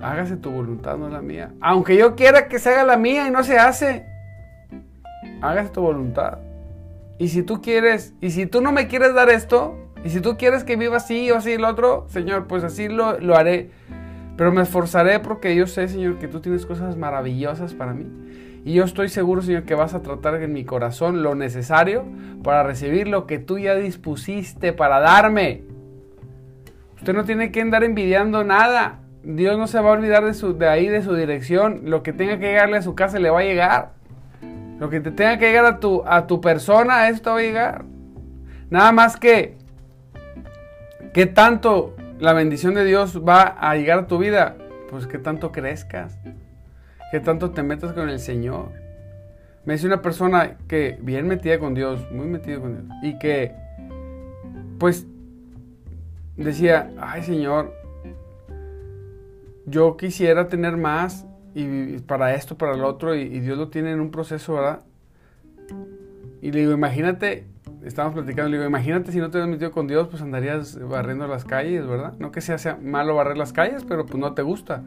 hágase 0.00 0.36
tu 0.36 0.50
voluntad, 0.50 0.96
no 0.96 1.08
la 1.08 1.22
mía. 1.22 1.52
Aunque 1.60 1.96
yo 1.96 2.14
quiera 2.14 2.48
que 2.48 2.58
se 2.58 2.70
haga 2.70 2.84
la 2.84 2.96
mía 2.96 3.26
y 3.26 3.30
no 3.30 3.42
se 3.42 3.58
hace, 3.58 4.06
hágase 5.40 5.70
tu 5.70 5.82
voluntad. 5.82 6.38
Y 7.18 7.28
si 7.28 7.42
tú 7.42 7.60
quieres, 7.60 8.14
y 8.20 8.30
si 8.30 8.46
tú 8.46 8.60
no 8.60 8.72
me 8.72 8.86
quieres 8.86 9.14
dar 9.14 9.30
esto, 9.30 9.76
y 10.04 10.10
si 10.10 10.20
tú 10.20 10.36
quieres 10.36 10.64
que 10.64 10.76
viva 10.76 10.98
así 10.98 11.30
o 11.30 11.36
así 11.36 11.52
el 11.52 11.64
otro, 11.64 12.06
Señor, 12.10 12.46
pues 12.46 12.62
así 12.62 12.88
lo, 12.88 13.18
lo 13.18 13.36
haré. 13.36 13.70
Pero 14.36 14.52
me 14.52 14.62
esforzaré 14.62 15.20
porque 15.20 15.54
yo 15.54 15.66
sé, 15.66 15.88
Señor, 15.88 16.18
que 16.18 16.28
tú 16.28 16.40
tienes 16.40 16.66
cosas 16.66 16.96
maravillosas 16.96 17.74
para 17.74 17.92
mí. 17.92 18.06
Y 18.64 18.74
yo 18.74 18.84
estoy 18.84 19.08
seguro, 19.08 19.42
Señor, 19.42 19.64
que 19.64 19.74
vas 19.74 19.94
a 19.94 20.02
tratar 20.02 20.42
en 20.42 20.52
mi 20.52 20.64
corazón 20.64 21.22
lo 21.22 21.34
necesario 21.34 22.04
para 22.42 22.62
recibir 22.62 23.08
lo 23.08 23.26
que 23.26 23.38
tú 23.38 23.58
ya 23.58 23.74
dispusiste 23.74 24.72
para 24.72 25.00
darme. 25.00 25.62
Usted 26.96 27.12
no 27.12 27.24
tiene 27.24 27.52
que 27.52 27.60
andar 27.60 27.84
envidiando 27.84 28.42
nada. 28.42 29.00
Dios 29.22 29.58
no 29.58 29.66
se 29.66 29.80
va 29.80 29.90
a 29.90 29.92
olvidar 29.92 30.24
de, 30.24 30.34
su, 30.34 30.56
de 30.56 30.68
ahí, 30.68 30.88
de 30.88 31.02
su 31.02 31.14
dirección. 31.14 31.82
Lo 31.84 32.02
que 32.02 32.12
tenga 32.12 32.38
que 32.38 32.46
llegarle 32.46 32.78
a 32.78 32.82
su 32.82 32.94
casa 32.94 33.18
le 33.18 33.30
va 33.30 33.40
a 33.40 33.44
llegar. 33.44 33.92
Lo 34.80 34.90
que 34.90 35.00
te 35.00 35.10
tenga 35.10 35.38
que 35.38 35.46
llegar 35.46 35.66
a 35.66 35.78
tu, 35.78 36.02
a 36.06 36.26
tu 36.26 36.40
persona, 36.40 37.08
esto 37.08 37.32
va 37.32 37.38
a 37.38 37.42
llegar. 37.42 37.84
Nada 38.70 38.90
más 38.92 39.16
que 39.16 39.56
¿Qué 41.14 41.26
tanto 41.26 41.94
la 42.24 42.32
bendición 42.32 42.74
de 42.74 42.84
Dios 42.84 43.22
va 43.22 43.42
a 43.42 43.76
llegar 43.76 43.98
a 43.98 44.06
tu 44.06 44.18
vida? 44.18 44.56
Pues 44.90 45.06
que 45.06 45.18
tanto 45.18 45.52
crezcas, 45.52 46.18
que 47.12 47.20
tanto 47.20 47.50
te 47.50 47.62
metas 47.62 47.92
con 47.92 48.08
el 48.08 48.18
Señor. 48.18 48.72
Me 49.66 49.74
dice 49.74 49.86
una 49.86 50.00
persona 50.00 50.56
que 50.66 50.98
bien 51.00 51.28
metida 51.28 51.58
con 51.58 51.74
Dios, 51.74 52.10
muy 52.10 52.26
metida 52.26 52.58
con 52.58 52.88
Dios, 52.88 52.98
y 53.02 53.18
que 53.18 53.52
pues 54.78 55.06
decía, 56.36 56.90
ay 56.98 57.22
Señor, 57.22 57.74
yo 59.66 59.96
quisiera 59.96 60.48
tener 60.48 60.76
más 60.78 61.26
y 61.54 61.98
para 61.98 62.34
esto, 62.34 62.56
para 62.56 62.74
lo 62.74 62.88
otro, 62.88 63.14
y, 63.14 63.20
y 63.20 63.40
Dios 63.40 63.58
lo 63.58 63.68
tiene 63.68 63.92
en 63.92 64.00
un 64.00 64.10
proceso, 64.10 64.54
¿verdad? 64.54 64.80
Y 66.40 66.52
le 66.52 66.60
digo, 66.60 66.72
imagínate 66.72 67.46
estábamos 67.84 68.14
platicando, 68.14 68.50
le 68.50 68.56
digo, 68.56 68.68
imagínate 68.68 69.12
si 69.12 69.18
no 69.18 69.30
te 69.30 69.36
hubieras 69.36 69.50
metido 69.50 69.70
con 69.70 69.86
Dios, 69.86 70.08
pues 70.08 70.22
andarías 70.22 70.78
barriendo 70.88 71.26
las 71.26 71.44
calles, 71.44 71.86
¿verdad? 71.86 72.14
No 72.18 72.32
que 72.32 72.40
sea, 72.40 72.78
malo 72.82 73.14
barrer 73.14 73.36
las 73.36 73.52
calles, 73.52 73.84
pero 73.84 74.06
pues 74.06 74.18
no 74.18 74.32
te 74.32 74.42
gusta. 74.42 74.82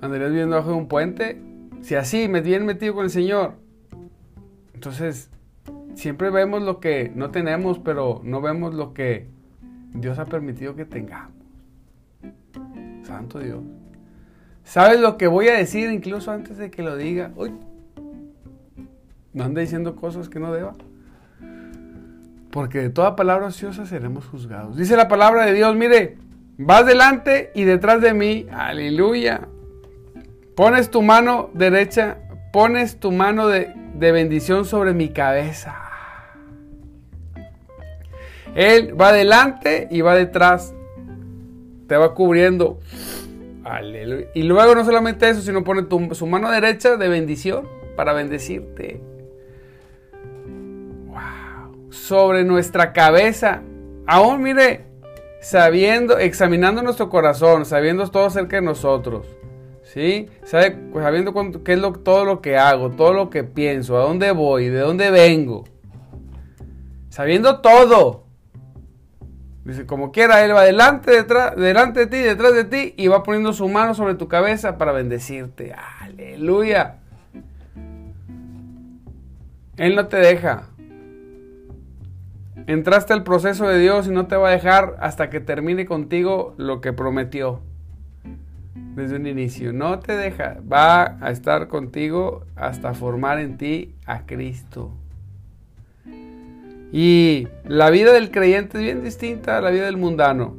Andarías 0.00 0.30
viviendo 0.30 0.56
bajo 0.56 0.70
de 0.70 0.76
un 0.76 0.88
puente. 0.88 1.42
Si 1.82 1.96
así, 1.96 2.28
me 2.28 2.40
bien 2.40 2.64
metido 2.64 2.94
con 2.94 3.04
el 3.04 3.10
Señor. 3.10 3.54
Entonces, 4.74 5.30
siempre 5.94 6.30
vemos 6.30 6.62
lo 6.62 6.80
que 6.80 7.10
no 7.14 7.30
tenemos, 7.30 7.78
pero 7.78 8.20
no 8.24 8.40
vemos 8.40 8.74
lo 8.74 8.94
que 8.94 9.26
Dios 9.94 10.18
ha 10.18 10.26
permitido 10.26 10.76
que 10.76 10.84
tengamos. 10.84 11.32
Santo 13.02 13.40
Dios. 13.40 13.60
¿Sabes 14.64 15.00
lo 15.00 15.16
que 15.16 15.26
voy 15.26 15.48
a 15.48 15.54
decir 15.54 15.90
incluso 15.90 16.30
antes 16.30 16.56
de 16.56 16.70
que 16.70 16.82
lo 16.82 16.96
diga? 16.96 17.32
Uy, 17.34 17.52
no 19.32 19.44
ande 19.44 19.60
diciendo 19.60 19.96
cosas 19.96 20.28
que 20.28 20.38
no 20.38 20.52
deba 20.52 20.76
porque 22.52 22.80
de 22.80 22.90
toda 22.90 23.16
palabra 23.16 23.46
ociosa 23.46 23.86
seremos 23.86 24.26
juzgados. 24.26 24.76
Dice 24.76 24.94
la 24.94 25.08
palabra 25.08 25.46
de 25.46 25.54
Dios, 25.54 25.74
mire, 25.74 26.18
vas 26.58 26.84
delante 26.84 27.50
y 27.54 27.64
detrás 27.64 28.02
de 28.02 28.12
mí, 28.12 28.46
aleluya. 28.52 29.48
Pones 30.54 30.90
tu 30.90 31.00
mano 31.00 31.48
derecha, 31.54 32.18
pones 32.52 33.00
tu 33.00 33.10
mano 33.10 33.48
de, 33.48 33.72
bendición 33.98 34.66
sobre 34.66 34.92
mi 34.92 35.08
cabeza. 35.08 35.76
Él 38.54 39.00
va 39.00 39.12
delante 39.12 39.88
y 39.90 40.02
va 40.02 40.14
detrás, 40.14 40.74
te 41.86 41.96
va 41.96 42.12
cubriendo. 42.12 42.80
Aleluya. 43.64 44.26
Y 44.34 44.42
luego 44.42 44.74
no 44.74 44.84
solamente 44.84 45.26
eso, 45.30 45.40
sino 45.40 45.64
pone 45.64 45.86
su 46.14 46.26
mano 46.26 46.50
derecha 46.50 46.98
de 46.98 47.08
bendición 47.08 47.66
para 47.96 48.12
bendecirte 48.12 49.00
sobre 52.02 52.42
nuestra 52.42 52.92
cabeza. 52.92 53.62
Aún 54.06 54.42
mire, 54.42 54.84
sabiendo, 55.40 56.18
examinando 56.18 56.82
nuestro 56.82 57.08
corazón, 57.08 57.64
sabiendo 57.64 58.08
todo 58.08 58.26
acerca 58.26 58.56
de 58.56 58.62
nosotros. 58.62 59.26
¿Sí? 59.84 60.28
Sabe, 60.44 60.72
pues, 60.72 61.04
sabiendo 61.04 61.32
qué 61.62 61.74
es 61.74 61.78
lo, 61.78 61.92
todo 61.92 62.24
lo 62.24 62.40
que 62.40 62.56
hago, 62.56 62.90
todo 62.90 63.12
lo 63.12 63.30
que 63.30 63.44
pienso, 63.44 63.96
a 63.96 64.02
dónde 64.02 64.32
voy, 64.32 64.68
de 64.68 64.80
dónde 64.80 65.10
vengo. 65.12 65.64
Sabiendo 67.08 67.60
todo. 67.60 68.24
Dice, 69.64 69.86
como 69.86 70.10
quiera, 70.10 70.44
Él 70.44 70.56
va 70.56 70.64
delante, 70.64 71.12
detrás, 71.12 71.54
delante 71.54 72.00
de 72.00 72.06
ti, 72.08 72.18
detrás 72.18 72.52
de 72.54 72.64
ti, 72.64 72.94
y 72.96 73.06
va 73.06 73.22
poniendo 73.22 73.52
su 73.52 73.68
mano 73.68 73.94
sobre 73.94 74.16
tu 74.16 74.26
cabeza 74.26 74.76
para 74.76 74.90
bendecirte. 74.90 75.72
Aleluya. 76.00 76.98
Él 79.76 79.94
no 79.94 80.08
te 80.08 80.16
deja. 80.16 80.71
Entraste 82.66 83.12
al 83.12 83.24
proceso 83.24 83.66
de 83.66 83.78
Dios 83.78 84.06
y 84.06 84.10
no 84.10 84.26
te 84.26 84.36
va 84.36 84.48
a 84.48 84.52
dejar 84.52 84.96
hasta 85.00 85.30
que 85.30 85.40
termine 85.40 85.84
contigo 85.86 86.54
lo 86.56 86.80
que 86.80 86.92
prometió 86.92 87.60
desde 88.94 89.16
un 89.16 89.26
inicio. 89.26 89.72
No 89.72 89.98
te 89.98 90.16
deja, 90.16 90.58
va 90.70 91.16
a 91.20 91.30
estar 91.30 91.68
contigo 91.68 92.44
hasta 92.56 92.94
formar 92.94 93.38
en 93.38 93.56
ti 93.56 93.94
a 94.06 94.26
Cristo. 94.26 94.92
Y 96.92 97.48
la 97.64 97.90
vida 97.90 98.12
del 98.12 98.30
creyente 98.30 98.78
es 98.78 98.84
bien 98.84 99.02
distinta 99.02 99.58
a 99.58 99.60
la 99.60 99.70
vida 99.70 99.86
del 99.86 99.96
mundano. 99.96 100.54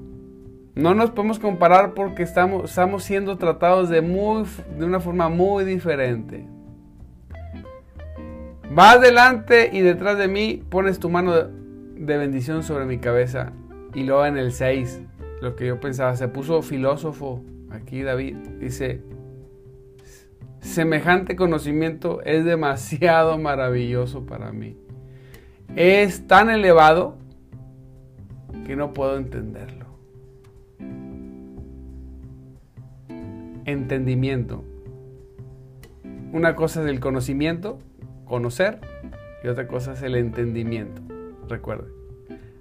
No 0.76 0.96
nos 0.96 1.12
podemos 1.12 1.38
comparar 1.38 1.94
porque 1.94 2.24
estamos, 2.24 2.72
estamos 2.72 3.04
siendo 3.04 3.38
tratados 3.38 3.90
de, 3.90 4.02
muy, 4.02 4.46
de 4.78 4.86
una 4.86 5.00
forma 5.00 5.30
muy 5.30 5.64
diferente. 5.64 6.48
Vas 8.72 9.00
delante 9.00 9.70
y 9.72 9.82
detrás 9.82 10.18
de 10.18 10.28
mí 10.28 10.64
pones 10.70 10.98
tu 10.98 11.10
mano 11.10 11.63
de 11.96 12.18
bendición 12.18 12.64
sobre 12.64 12.86
mi 12.86 12.98
cabeza. 12.98 13.54
Y 13.94 14.04
luego 14.04 14.26
en 14.26 14.38
el 14.38 14.52
6, 14.52 15.02
lo 15.42 15.56
que 15.56 15.68
yo 15.68 15.80
pensaba, 15.80 16.16
se 16.16 16.28
puso 16.28 16.62
filósofo 16.62 17.44
aquí 17.70 18.02
David. 18.02 18.36
Dice, 18.60 19.02
semejante 20.62 21.36
conocimiento 21.36 22.22
es 22.24 22.46
demasiado 22.46 23.38
maravilloso 23.38 24.26
para 24.26 24.52
mí. 24.52 24.78
Es 25.76 26.28
tan 26.28 26.50
elevado 26.50 27.18
que 28.66 28.76
no 28.76 28.94
puedo 28.94 29.18
entenderlo. 29.18 29.86
Entendimiento. 33.66 34.64
Una 36.32 36.56
cosa 36.56 36.82
es 36.82 36.88
el 36.88 37.00
conocimiento, 37.00 37.80
conocer, 38.26 38.80
y 39.44 39.48
otra 39.48 39.68
cosa 39.68 39.94
es 39.94 40.02
el 40.02 40.16
entendimiento. 40.16 41.13
Recuerde, 41.54 41.88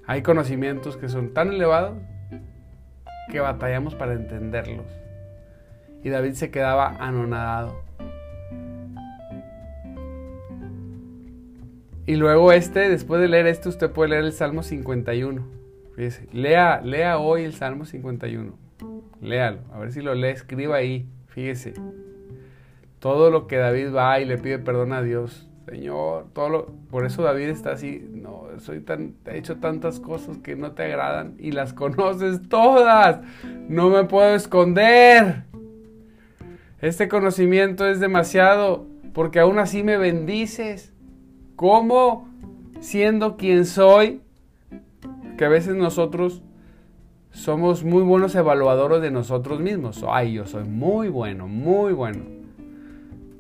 hay 0.07 0.21
conocimientos 0.21 0.99
que 0.99 1.09
son 1.09 1.33
tan 1.33 1.51
elevados 1.51 1.97
que 3.31 3.41
batallamos 3.41 3.95
para 3.95 4.13
entenderlos. 4.13 4.85
Y 6.05 6.11
David 6.11 6.35
se 6.35 6.51
quedaba 6.51 6.89
anonadado. 7.01 7.81
Y 12.05 12.17
luego 12.17 12.53
este, 12.53 12.91
después 12.91 13.23
de 13.23 13.29
leer 13.29 13.47
esto, 13.47 13.71
usted 13.71 13.91
puede 13.91 14.11
leer 14.11 14.25
el 14.25 14.33
Salmo 14.33 14.63
51. 14.63 15.43
Fíjese, 15.97 16.29
lea, 16.35 16.83
lea 16.85 17.17
hoy 17.17 17.45
el 17.45 17.55
Salmo 17.55 17.87
51. 17.87 18.53
Léalo, 19.23 19.61
a 19.73 19.79
ver 19.79 19.91
si 19.91 20.03
lo 20.03 20.15
lee, 20.15 20.29
escriba 20.29 20.77
ahí. 20.77 21.09
Fíjese, 21.29 21.73
todo 22.99 23.31
lo 23.31 23.47
que 23.47 23.57
David 23.57 23.95
va 23.95 24.21
y 24.21 24.27
le 24.27 24.37
pide 24.37 24.59
perdón 24.59 24.93
a 24.93 25.01
Dios. 25.01 25.49
Señor, 25.67 26.27
todo 26.33 26.49
lo, 26.49 26.67
por 26.91 27.07
eso 27.07 27.23
David 27.23 27.49
está 27.49 27.73
así, 27.73 28.05
no, 28.13 28.47
soy 28.59 28.81
tan, 28.81 29.15
he 29.27 29.39
hecho 29.39 29.59
tantas 29.59 30.01
cosas 30.01 30.39
que 30.39 30.57
no 30.57 30.73
te 30.73 30.83
agradan 30.83 31.35
y 31.39 31.53
las 31.53 31.73
conoces 31.75 32.49
todas, 32.49 33.21
no 33.69 33.89
me 33.91 34.05
puedo 34.05 34.35
esconder. 34.35 35.45
Este 36.81 37.09
conocimiento 37.09 37.87
es 37.87 38.01
demasiado 38.01 38.87
porque 39.13 39.39
aún 39.39 39.61
así 39.61 39.85
me 39.85 39.97
bendices. 39.99 40.93
¿Cómo? 41.55 42.29
Siendo 42.81 43.37
quien 43.37 43.67
soy, 43.67 44.21
que 45.39 45.45
a 45.45 45.49
veces 45.49 45.77
nosotros 45.77 46.43
somos 47.31 47.85
muy 47.85 48.03
buenos 48.03 48.35
evaluadores 48.35 49.01
de 49.01 49.13
nosotros 49.13 49.61
mismos. 49.61 50.05
Ay, 50.09 50.33
yo 50.33 50.47
soy 50.47 50.65
muy 50.65 51.09
bueno, 51.09 51.47
muy 51.47 51.93
bueno. 51.93 52.42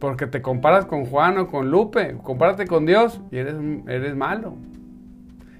Porque 0.02 0.26
te 0.26 0.42
comparas 0.42 0.84
con 0.84 1.06
Juan 1.06 1.38
o 1.38 1.46
con 1.46 1.70
Lupe, 1.70 2.16
compárate 2.24 2.66
con 2.66 2.86
Dios 2.86 3.20
y 3.30 3.38
eres, 3.38 3.54
eres 3.86 4.16
malo. 4.16 4.56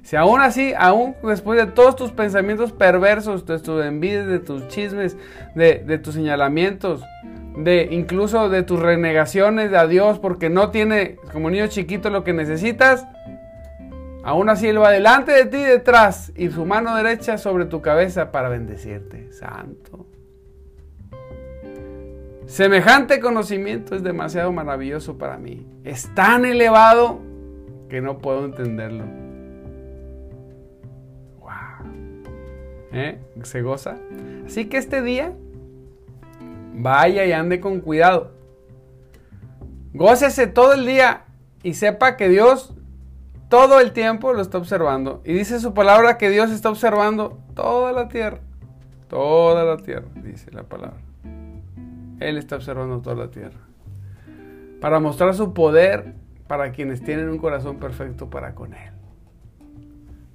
Si 0.03 0.17
aún 0.17 0.41
así, 0.41 0.75
aún 0.77 1.15
después 1.23 1.65
de 1.65 1.71
todos 1.71 1.95
tus 1.95 2.11
pensamientos 2.11 2.73
perversos, 2.73 3.47
de 3.47 3.61
tus 3.61 3.85
envidias, 3.85 4.27
de 4.27 4.41
tus 4.41 4.67
chismes, 4.67 5.17
de, 5.55 5.85
de 5.87 5.97
tus 5.99 6.15
señalamientos, 6.15 7.05
de 7.57 7.87
incluso 7.93 8.49
de 8.49 8.65
tus 8.65 8.81
renegaciones 8.81 9.73
a 9.75 9.87
Dios 9.87 10.19
porque 10.19 10.51
no 10.51 10.71
tiene 10.73 11.19
como 11.33 11.49
niño 11.49 11.69
chiquito 11.69 12.11
lo 12.11 12.25
que 12.25 12.33
necesitas, 12.33 13.07
aún 14.25 14.49
así 14.49 14.67
Él 14.67 14.83
va 14.83 14.91
delante 14.91 15.31
de 15.31 15.47
ti 15.47 15.59
detrás 15.59 16.33
y 16.35 16.51
su 16.51 16.67
mano 16.67 16.97
derecha 16.97 17.39
sobre 17.39 17.67
tu 17.67 17.81
cabeza 17.81 18.33
para 18.33 18.49
bendecirte. 18.49 19.31
Santo. 19.31 20.12
Semejante 22.47 23.21
conocimiento 23.21 23.95
es 23.95 24.03
demasiado 24.03 24.53
maravilloso 24.53 25.17
para 25.17 25.39
mí. 25.39 25.67
Es 25.85 26.13
tan 26.15 26.45
elevado 26.45 27.21
que 27.89 28.01
no 28.01 28.19
puedo 28.19 28.45
entenderlo. 28.45 29.05
Wow. 31.41 31.51
¿Eh? 32.93 33.19
¿Se 33.43 33.63
goza? 33.63 33.97
Así 34.47 34.67
que 34.67 34.77
este 34.77 35.03
día, 35.03 35.33
vaya 36.75 37.25
y 37.25 37.33
ande 37.33 37.61
con 37.61 37.81
cuidado. 37.81 38.33
Gócese 39.95 40.47
todo 40.47 40.73
el 40.73 40.87
día 40.87 41.25
y 41.63 41.75
sepa 41.75 42.17
que 42.17 42.29
Dios 42.29 42.75
todo 43.49 43.81
el 43.81 43.93
tiempo 43.93 44.33
lo 44.33 44.41
está 44.41 44.59
observando. 44.59 45.21
Y 45.25 45.35
dice 45.35 45.61
su 45.61 45.75
palabra 45.75 46.17
que 46.17 46.31
Dios 46.31 46.51
está 46.51 46.71
observando 46.71 47.39
toda 47.55 47.93
la 47.93 48.09
tierra. 48.09 48.41
Toda 49.09 49.65
la 49.65 49.77
tierra, 49.77 50.07
dice 50.17 50.51
la 50.53 50.63
palabra. 50.63 51.12
Él 52.29 52.39
está 52.39 52.57
observando 52.57 53.01
toda 53.01 53.17
la 53.17 53.31
tierra. 53.31 53.61
Para 54.81 55.01
mostrar 55.01 55.35
su 55.35 55.53
poder 55.53 56.15
para 56.47 56.73
quienes 56.73 57.03
tienen 57.03 57.29
un 57.29 57.39
corazón 57.39 57.79
perfecto 57.79 58.29
para 58.29 58.55
con 58.55 58.75
Él. 58.75 58.91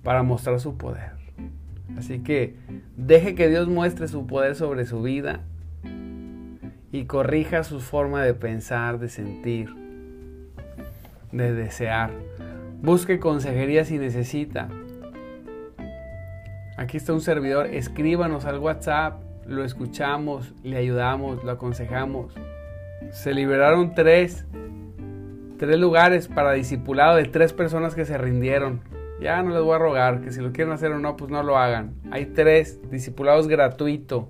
Para 0.04 0.24
mostrar 0.24 0.60
su 0.60 0.78
poder. 0.78 1.12
Así 1.98 2.20
que 2.20 2.56
deje 2.96 3.36
que 3.36 3.50
Dios 3.50 3.68
muestre 3.68 4.08
su 4.08 4.26
poder 4.26 4.56
sobre 4.56 4.86
su 4.86 5.02
vida 5.02 5.42
y 6.92 7.06
corrija 7.06 7.64
su 7.64 7.80
forma 7.80 8.24
de 8.24 8.34
pensar, 8.34 9.00
de 9.00 9.10
sentir, 9.10 9.74
de 11.32 11.54
desear. 11.54 12.12
Busque 12.82 13.20
consejería 13.20 13.86
si 13.86 13.98
necesita. 13.98 14.70
Aquí 16.78 16.98
está 16.98 17.14
un 17.14 17.22
servidor, 17.22 17.68
escríbanos 17.68 18.46
al 18.46 18.60
WhatsApp 18.60 19.27
lo 19.48 19.64
escuchamos, 19.64 20.54
le 20.64 20.78
ayudamos, 20.78 21.44
lo 21.44 21.52
aconsejamos. 21.52 22.34
Se 23.12 23.34
liberaron 23.34 23.94
tres, 23.96 24.46
tres 25.58 25.80
lugares 25.80 26.28
para 26.28 26.52
discipulado 26.54 27.16
de 27.16 27.26
tres 27.26 27.54
personas 27.54 27.96
que 27.96 28.06
se 28.06 28.18
rindieron. 28.18 28.82
Ya 29.22 29.42
no 29.42 29.52
les 29.52 29.64
voy 29.64 29.76
a 29.76 29.80
rogar 29.80 30.22
que 30.22 30.32
si 30.32 30.42
lo 30.42 30.52
quieren 30.52 30.74
hacer 30.74 30.92
o 30.92 31.00
no, 31.00 31.16
pues 31.16 31.32
no 31.32 31.42
lo 31.44 31.58
hagan. 31.58 31.96
Hay 32.12 32.28
tres 32.28 32.80
discipulados 32.92 33.48
gratuito. 33.48 34.30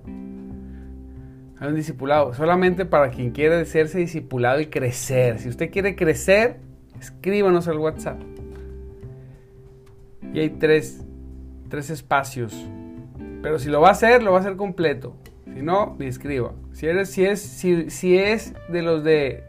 Hay 1.60 1.70
un 1.70 1.76
discipulado 1.76 2.34
solamente 2.34 2.86
para 2.86 3.10
quien 3.10 3.32
quiere 3.32 3.66
serse 3.66 3.98
discipulado 3.98 4.62
y 4.62 4.68
crecer. 4.68 5.40
Si 5.40 5.50
usted 5.50 5.72
quiere 5.72 5.96
crecer, 5.96 6.58
escríbanos 7.00 7.68
al 7.68 7.80
WhatsApp. 7.80 8.22
Y 10.34 10.40
hay 10.40 10.50
tres, 10.52 11.04
tres 11.70 11.90
espacios 11.90 12.70
pero 13.42 13.60
si 13.60 13.70
lo 13.70 13.82
va 13.82 13.90
a 13.90 13.92
hacer, 13.92 14.24
lo 14.24 14.32
va 14.32 14.38
a 14.38 14.42
hacer 14.42 14.56
completo. 14.56 15.16
Si 15.54 15.62
no, 15.62 15.96
ni 15.98 16.06
escriba. 16.08 16.54
Si, 16.74 16.88
si, 17.06 17.26
es, 17.26 17.42
si, 17.42 18.18
es 18.18 18.54
de 18.70 18.82
los 18.82 19.04
de 19.04 19.44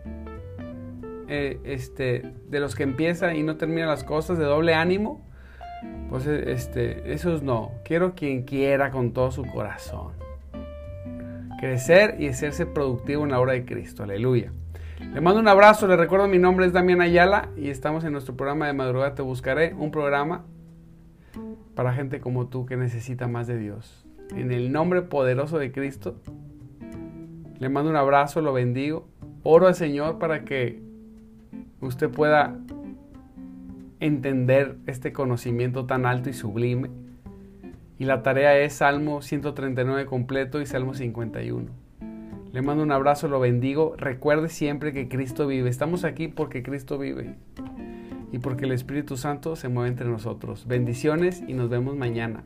eh, 1.29 1.61
este, 1.65 2.33
de 2.49 2.61
los 2.61 2.75
que 2.75 2.85
empieza 2.85 3.35
y 3.35 3.43
no 3.43 3.57
termina 3.57 3.87
las 3.87 4.05
cosas 4.05 4.39
de 4.39 4.45
doble 4.45 4.75
ánimo, 4.75 5.27
pues 6.09 6.27
eh, 6.27 6.53
este, 6.53 7.13
esos 7.13 7.43
no. 7.43 7.73
Quiero 7.85 8.15
quien 8.15 8.45
quiera 8.45 8.91
con 8.91 9.13
todo 9.13 9.31
su 9.31 9.45
corazón. 9.45 10.13
Crecer 11.61 12.17
y 12.19 12.29
hacerse 12.29 12.67
productivo 12.67 13.25
en 13.25 13.33
la 13.33 13.41
obra 13.41 13.53
de 13.53 13.65
Cristo. 13.65 14.05
Aleluya. 14.05 14.53
Le 15.13 15.21
mando 15.21 15.41
un 15.41 15.49
abrazo, 15.49 15.87
le 15.87 15.97
recuerdo 15.97 16.27
mi 16.29 16.39
nombre 16.39 16.67
es 16.67 16.73
Damián 16.73 17.01
Ayala 17.01 17.51
y 17.57 17.71
estamos 17.71 18.05
en 18.05 18.13
nuestro 18.13 18.37
programa 18.37 18.67
de 18.67 18.73
madrugada 18.73 19.15
Te 19.15 19.23
Buscaré, 19.23 19.75
un 19.75 19.91
programa 19.91 20.45
para 21.79 21.95
gente 21.95 22.19
como 22.19 22.49
tú 22.49 22.67
que 22.67 22.77
necesita 22.77 23.29
más 23.29 23.47
de 23.47 23.57
Dios. 23.57 24.05
En 24.35 24.51
el 24.51 24.73
nombre 24.73 25.03
poderoso 25.03 25.59
de 25.59 25.71
Cristo, 25.71 26.17
le 27.61 27.69
mando 27.69 27.89
un 27.89 27.95
abrazo, 27.95 28.41
lo 28.41 28.53
bendigo. 28.53 29.07
Oro 29.45 29.69
al 29.69 29.77
Señor 29.77 30.19
para 30.19 30.45
que 30.45 30.83
usted 31.81 32.11
pueda 32.11 32.59
entender 34.01 34.75
este 34.89 35.13
conocimiento 35.13 35.87
tan 35.87 36.05
alto 36.05 36.29
y 36.29 36.33
sublime. 36.33 36.91
Y 37.97 38.07
la 38.07 38.25
tarea 38.25 38.59
es 38.59 38.73
Salmo 38.73 39.23
139 39.23 40.05
completo 40.07 40.61
y 40.61 40.67
Salmo 40.67 40.95
51. 40.95 41.65
Le 42.53 42.61
mando 42.61 42.83
un 42.83 42.91
abrazo, 42.91 43.29
lo 43.29 43.39
bendigo. 43.39 43.95
Recuerde 43.97 44.49
siempre 44.49 44.93
que 44.93 45.09
Cristo 45.09 45.47
vive. 45.47 45.71
Estamos 45.71 46.03
aquí 46.03 46.27
porque 46.27 46.65
Cristo 46.65 46.99
vive 46.99 47.37
y 48.33 48.39
porque 48.39 48.65
el 48.65 48.73
Espíritu 48.73 49.17
Santo 49.17 49.57
se 49.57 49.69
mueve 49.69 49.91
entre 49.91 50.09
nosotros. 50.09 50.67
Bendiciones 50.67 51.43
y 51.47 51.55
nos 51.55 51.69
vemos 51.69 51.97
mañana. 51.97 52.45